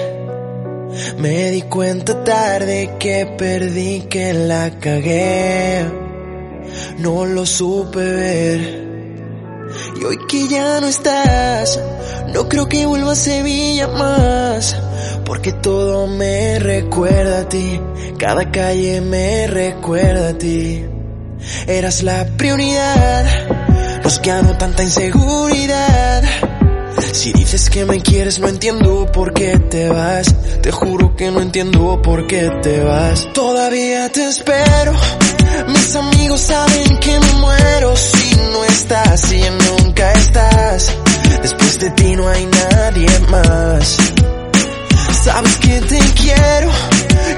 me 1.18 1.50
di 1.50 1.62
cuenta 1.62 2.24
tarde 2.24 2.96
que 2.98 3.26
perdí, 3.38 4.06
que 4.08 4.32
la 4.32 4.70
cagué 4.80 6.04
no 6.98 7.24
lo 7.26 7.46
supe 7.46 7.98
ver. 7.98 8.84
Y 10.00 10.04
hoy 10.04 10.18
que 10.28 10.48
ya 10.48 10.80
no 10.80 10.86
estás, 10.86 11.80
no 12.32 12.48
creo 12.48 12.68
que 12.68 12.86
vuelva 12.86 13.12
a 13.12 13.16
Sevilla 13.16 13.88
más, 13.88 14.76
porque 15.24 15.52
todo 15.52 16.06
me 16.06 16.58
recuerda 16.58 17.40
a 17.40 17.48
ti, 17.48 17.80
cada 18.18 18.50
calle 18.50 19.00
me 19.00 19.46
recuerda 19.46 20.30
a 20.30 20.38
ti. 20.38 20.84
Eras 21.66 22.02
la 22.02 22.24
prioridad, 22.36 23.24
nos 24.02 24.18
quedó 24.18 24.56
tanta 24.56 24.82
inseguridad. 24.82 26.22
Si 27.14 27.32
dices 27.32 27.70
que 27.70 27.84
me 27.84 28.02
quieres 28.02 28.40
no 28.40 28.48
entiendo 28.48 29.06
por 29.12 29.32
qué 29.32 29.56
te 29.70 29.88
vas. 29.88 30.34
Te 30.60 30.72
juro 30.72 31.14
que 31.14 31.30
no 31.30 31.40
entiendo 31.40 32.02
por 32.02 32.26
qué 32.26 32.50
te 32.60 32.80
vas. 32.80 33.32
Todavía 33.32 34.08
te 34.10 34.26
espero. 34.26 34.92
Mis 35.68 35.94
amigos 35.94 36.40
saben 36.40 36.98
que 36.98 37.20
me 37.20 37.32
muero 37.34 37.96
si 37.96 38.34
no 38.34 38.64
estás 38.64 39.32
y 39.32 39.40
nunca 39.40 40.12
estás. 40.12 40.92
Después 41.40 41.78
de 41.78 41.90
ti 41.90 42.16
no 42.16 42.28
hay 42.28 42.46
nadie 42.46 43.18
más. 43.30 43.96
Sabes 45.22 45.56
que 45.58 45.80
te 45.82 46.00
quiero, 46.20 46.70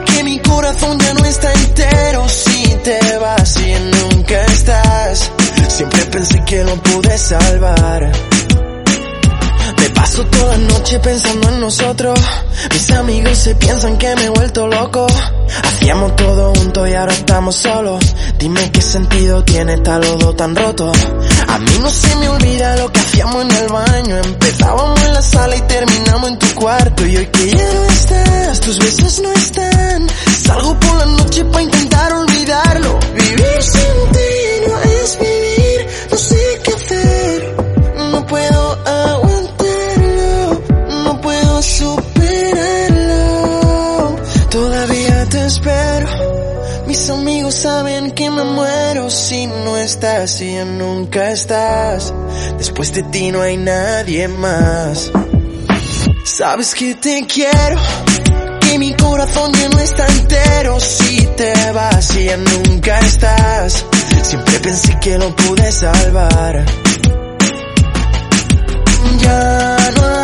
que 0.06 0.24
mi 0.24 0.38
corazón 0.40 0.98
ya 0.98 1.12
no 1.12 1.24
está 1.26 1.52
entero 1.52 2.26
si 2.30 2.74
te 2.82 3.18
vas 3.18 3.56
y 3.60 3.74
nunca 3.74 4.42
estás. 4.46 5.30
Siempre 5.68 6.00
pensé 6.06 6.42
que 6.46 6.64
lo 6.64 6.82
pude 6.82 7.18
salvar. 7.18 8.10
Me 9.78 9.90
paso 9.90 10.24
toda 10.26 10.56
la 10.56 10.64
noche 10.68 10.98
pensando 11.00 11.48
en 11.48 11.60
nosotros. 11.60 12.18
Mis 12.72 12.90
amigos 12.90 13.38
se 13.38 13.54
piensan 13.54 13.98
que 13.98 14.14
me 14.16 14.24
he 14.24 14.28
vuelto 14.30 14.66
loco. 14.66 15.06
Hacíamos 15.64 16.16
todo 16.16 16.52
junto 16.54 16.86
y 16.86 16.94
ahora 16.94 17.12
estamos 17.12 17.56
solos. 17.56 18.02
Dime 18.38 18.70
qué 18.72 18.80
sentido 18.80 19.44
tiene 19.44 19.78
tal 19.78 20.00
lodo 20.00 20.34
tan 20.34 20.54
roto. 20.56 20.90
A 21.48 21.58
mí 21.58 21.78
no 21.80 21.90
se 21.90 22.16
me 22.16 22.28
olvida 22.28 22.76
lo 22.76 22.90
que 22.92 23.00
hacíamos 23.00 23.44
en 23.44 23.50
el 23.52 23.68
baño. 23.68 24.16
Empezábamos 24.18 25.02
en 25.02 25.14
la 25.14 25.22
sala 25.22 25.56
y 25.56 25.60
terminamos 25.62 26.30
en 26.30 26.38
tu 26.38 26.46
cuarto. 26.54 27.06
Y 27.06 27.16
hoy 27.16 27.26
que 27.26 27.50
ya 27.50 27.72
no 27.74 27.84
estás, 27.86 28.60
tus 28.60 28.78
besos 28.78 29.20
no 29.20 29.32
están. 29.32 30.06
Salgo 30.44 30.78
por 30.80 30.96
la 30.96 31.06
noche 31.06 31.44
para 31.44 31.62
intentar 31.62 32.12
olvidarlo. 32.12 32.98
Estás 49.86 50.40
y 50.40 50.52
ya 50.52 50.64
nunca 50.64 51.30
estás. 51.30 52.12
Después 52.58 52.92
de 52.92 53.04
ti 53.04 53.30
no 53.30 53.40
hay 53.40 53.56
nadie 53.56 54.26
más. 54.26 55.12
Sabes 56.24 56.74
que 56.74 56.96
te 56.96 57.24
quiero, 57.26 57.76
que 58.60 58.78
mi 58.80 58.94
corazón 58.96 59.52
ya 59.52 59.68
no 59.68 59.78
está 59.78 60.04
entero 60.06 60.80
si 60.80 61.24
te 61.36 61.52
vas 61.72 62.16
y 62.16 62.24
ya 62.24 62.36
nunca 62.36 62.98
estás. 62.98 63.86
Siempre 64.22 64.58
pensé 64.58 64.98
que 65.00 65.18
lo 65.18 65.34
pude 65.36 65.70
salvar. 65.70 66.64
Ya 69.22 69.90
no 69.96 70.15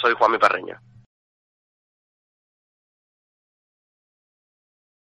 soy 0.00 0.14
Juanmi 0.14 0.38
Parreño. 0.38 0.78